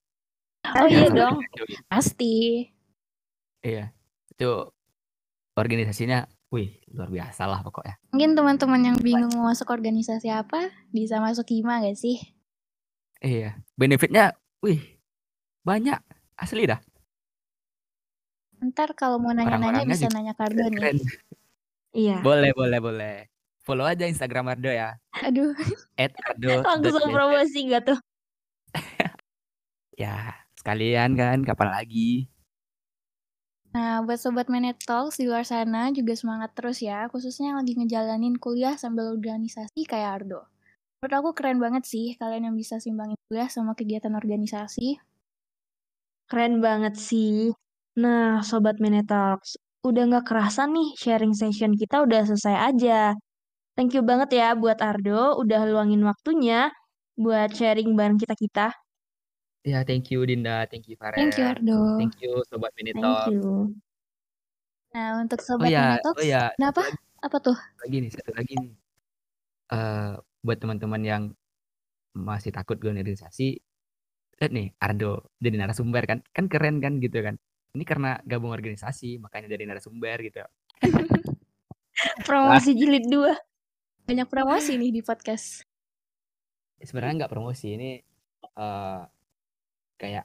Oh 0.65 0.87
iya 0.89 1.07
dong. 1.07 1.39
Pasti. 1.87 2.67
Iya, 3.59 3.91
itu 4.31 4.49
organisasinya, 5.59 6.23
wih 6.49 6.81
luar 6.89 7.09
biasa 7.09 7.45
lah 7.45 7.61
pokoknya. 7.61 7.95
Mungkin 8.09 8.33
teman-teman 8.33 8.81
yang 8.81 8.97
bingung 8.97 9.29
mau 9.37 9.53
masuk 9.53 9.69
organisasi 9.69 10.33
apa, 10.33 10.73
bisa 10.89 11.21
masuk 11.21 11.45
HIMA 11.45 11.85
gak 11.85 11.97
sih? 11.97 12.17
Iya, 13.21 13.57
benefitnya, 13.77 14.33
wih 14.65 14.81
banyak 15.61 16.01
asli 16.39 16.65
dah. 16.65 16.81
Ntar 18.59 18.91
kalau 18.97 19.21
mau 19.21 19.31
nanya-nanya 19.31 19.85
bisa 19.85 20.09
nanya 20.11 20.33
ke 20.35 20.41
Ardo 20.43 20.67
nih. 20.67 20.77
Keren. 20.77 20.97
Iya. 21.95 22.17
Boleh, 22.25 22.51
boleh, 22.51 22.79
boleh. 22.81 23.15
Follow 23.63 23.85
aja 23.85 24.09
Instagram 24.09 24.57
Ardo 24.57 24.73
ya. 24.73 24.97
Aduh, 25.21 25.53
@ardo. 25.95 26.49
Langsung 26.65 27.13
promosi 27.13 27.69
gak 27.69 27.93
tuh? 27.93 27.99
Ya, 29.99 30.31
sekalian 30.55 31.19
kan, 31.19 31.43
kapan 31.43 31.75
lagi? 31.75 32.31
Nah, 33.69 34.01
buat 34.01 34.17
Sobat 34.17 34.49
Manet 34.49 34.81
Talks 34.81 35.21
di 35.21 35.29
luar 35.29 35.45
sana 35.45 35.93
juga 35.93 36.17
semangat 36.17 36.57
terus 36.57 36.81
ya, 36.81 37.05
khususnya 37.13 37.53
yang 37.53 37.57
lagi 37.61 37.77
ngejalanin 37.77 38.35
kuliah 38.41 38.73
sambil 38.73 39.13
organisasi 39.13 39.85
kayak 39.85 40.25
Ardo. 40.25 40.41
Menurut 40.99 41.13
aku 41.21 41.29
keren 41.37 41.61
banget 41.61 41.85
sih 41.85 42.17
kalian 42.17 42.49
yang 42.49 42.55
bisa 42.57 42.81
simbangin 42.81 43.15
kuliah 43.29 43.45
sama 43.45 43.77
kegiatan 43.77 44.11
organisasi. 44.17 44.97
Keren 46.25 46.59
banget 46.65 46.97
sih. 46.97 47.53
Nah, 48.01 48.41
Sobat 48.41 48.81
Menetox, 48.81 49.61
udah 49.85 50.03
nggak 50.09 50.25
kerasa 50.25 50.65
nih 50.65 50.97
sharing 50.97 51.37
session 51.37 51.77
kita 51.77 52.01
udah 52.01 52.25
selesai 52.25 52.73
aja. 52.73 53.13
Thank 53.77 53.93
you 53.95 54.03
banget 54.03 54.33
ya 54.33 54.57
buat 54.57 54.81
Ardo, 54.81 55.37
udah 55.39 55.61
luangin 55.69 56.01
waktunya 56.03 56.73
buat 57.15 57.53
sharing 57.53 57.93
bareng 57.93 58.17
kita-kita. 58.17 58.73
Ya, 59.67 59.83
thank 59.83 60.07
you 60.07 60.23
Dinda, 60.23 60.63
thank 60.71 60.87
you 60.87 60.95
Thank 60.95 61.35
you 61.35 61.43
Farel, 61.43 61.59
Ardo. 61.59 61.99
thank 61.99 62.15
you 62.23 62.39
Sobat 62.47 62.71
Thank 62.79 62.95
Minitalk. 62.95 63.27
you. 63.27 63.75
Nah, 64.95 65.19
untuk 65.19 65.43
Oh 65.43 65.45
Sobat 65.59 65.67
ya, 65.67 65.99
Manet 65.99 66.03
Talks, 66.07 66.23
oh 66.23 66.23
ya, 66.23 66.41
satu 66.47 66.55
kenapa? 66.55 66.81
lagi, 66.87 66.95
Apa 67.19 67.37
tuh? 67.43 67.57
lagi 67.83 67.97
nih, 67.99 68.11
satu 68.15 68.31
lagi 68.31 68.53
nih. 68.55 68.71
Eh, 69.69 70.11
buat 70.39 70.57
teman-teman 70.63 71.01
yang 71.03 71.23
masih 72.15 72.55
takut 72.55 72.79
gue 72.79 72.87
organisasi, 72.87 73.59
lihat 74.39 74.51
nih 74.55 74.71
Ardo 74.79 75.27
jadi 75.43 75.55
narasumber 75.59 76.03
kan, 76.07 76.19
kan 76.31 76.47
keren 76.47 76.79
kan 76.79 77.03
gitu 77.03 77.19
kan. 77.19 77.35
Ini 77.75 77.83
karena 77.83 78.15
gabung 78.23 78.55
organisasi, 78.55 79.19
makanya 79.19 79.51
jadi 79.51 79.67
narasumber 79.67 80.23
gitu. 80.23 80.39
Promosi 82.25 82.71
jilid 82.79 83.11
2. 83.11 83.35
Banyak 84.07 84.27
promosi 84.31 84.79
nih 84.79 84.89
di 84.95 85.01
podcast. 85.03 85.67
Sebenarnya 86.79 87.27
nggak 87.27 87.33
promosi, 87.35 87.75
ini 87.75 87.99
eh 88.39 89.01
kayak 89.99 90.23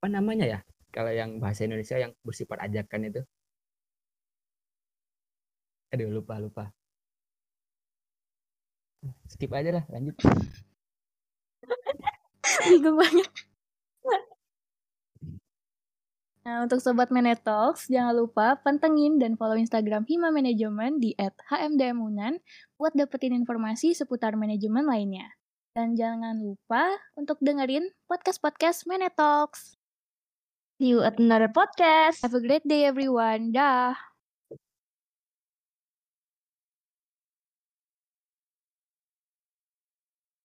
apa 0.00 0.08
namanya 0.08 0.46
ya? 0.48 0.60
Kalau 0.92 1.12
yang 1.12 1.40
bahasa 1.40 1.64
Indonesia 1.68 1.96
yang 2.00 2.12
bersifat 2.24 2.58
ajakan 2.68 3.08
itu. 3.08 3.22
Aduh, 5.92 6.08
lupa, 6.08 6.40
lupa. 6.40 6.72
Skip 9.28 9.52
aja 9.52 9.80
lah, 9.80 9.84
lanjut. 9.92 10.16
Bingung 12.68 12.96
banget. 12.96 13.28
Nah, 16.42 16.66
untuk 16.66 16.82
Sobat 16.82 17.14
Manet 17.14 17.46
Talks, 17.46 17.86
jangan 17.86 18.18
lupa 18.18 18.58
pantengin 18.66 19.22
dan 19.22 19.38
follow 19.38 19.54
Instagram 19.54 20.02
Hima 20.10 20.34
Manajemen 20.34 20.98
di 20.98 21.14
@hmdmunan 21.14 22.42
buat 22.74 22.98
dapetin 22.98 23.38
informasi 23.38 23.94
seputar 23.94 24.34
manajemen 24.34 24.82
lainnya. 24.82 25.38
Dan 25.72 25.96
jangan 25.96 26.36
lupa 26.36 27.00
untuk 27.16 27.40
dengerin 27.40 27.88
podcast-podcast 28.04 28.84
Manet 28.84 29.16
Talks. 29.16 29.72
See 30.76 30.92
you 30.92 31.00
at 31.00 31.16
another 31.16 31.48
podcast. 31.48 32.20
Have 32.20 32.36
a 32.36 32.44
great 32.44 32.68
day 32.68 32.84
everyone. 32.84 33.56
Dah. 33.56 34.11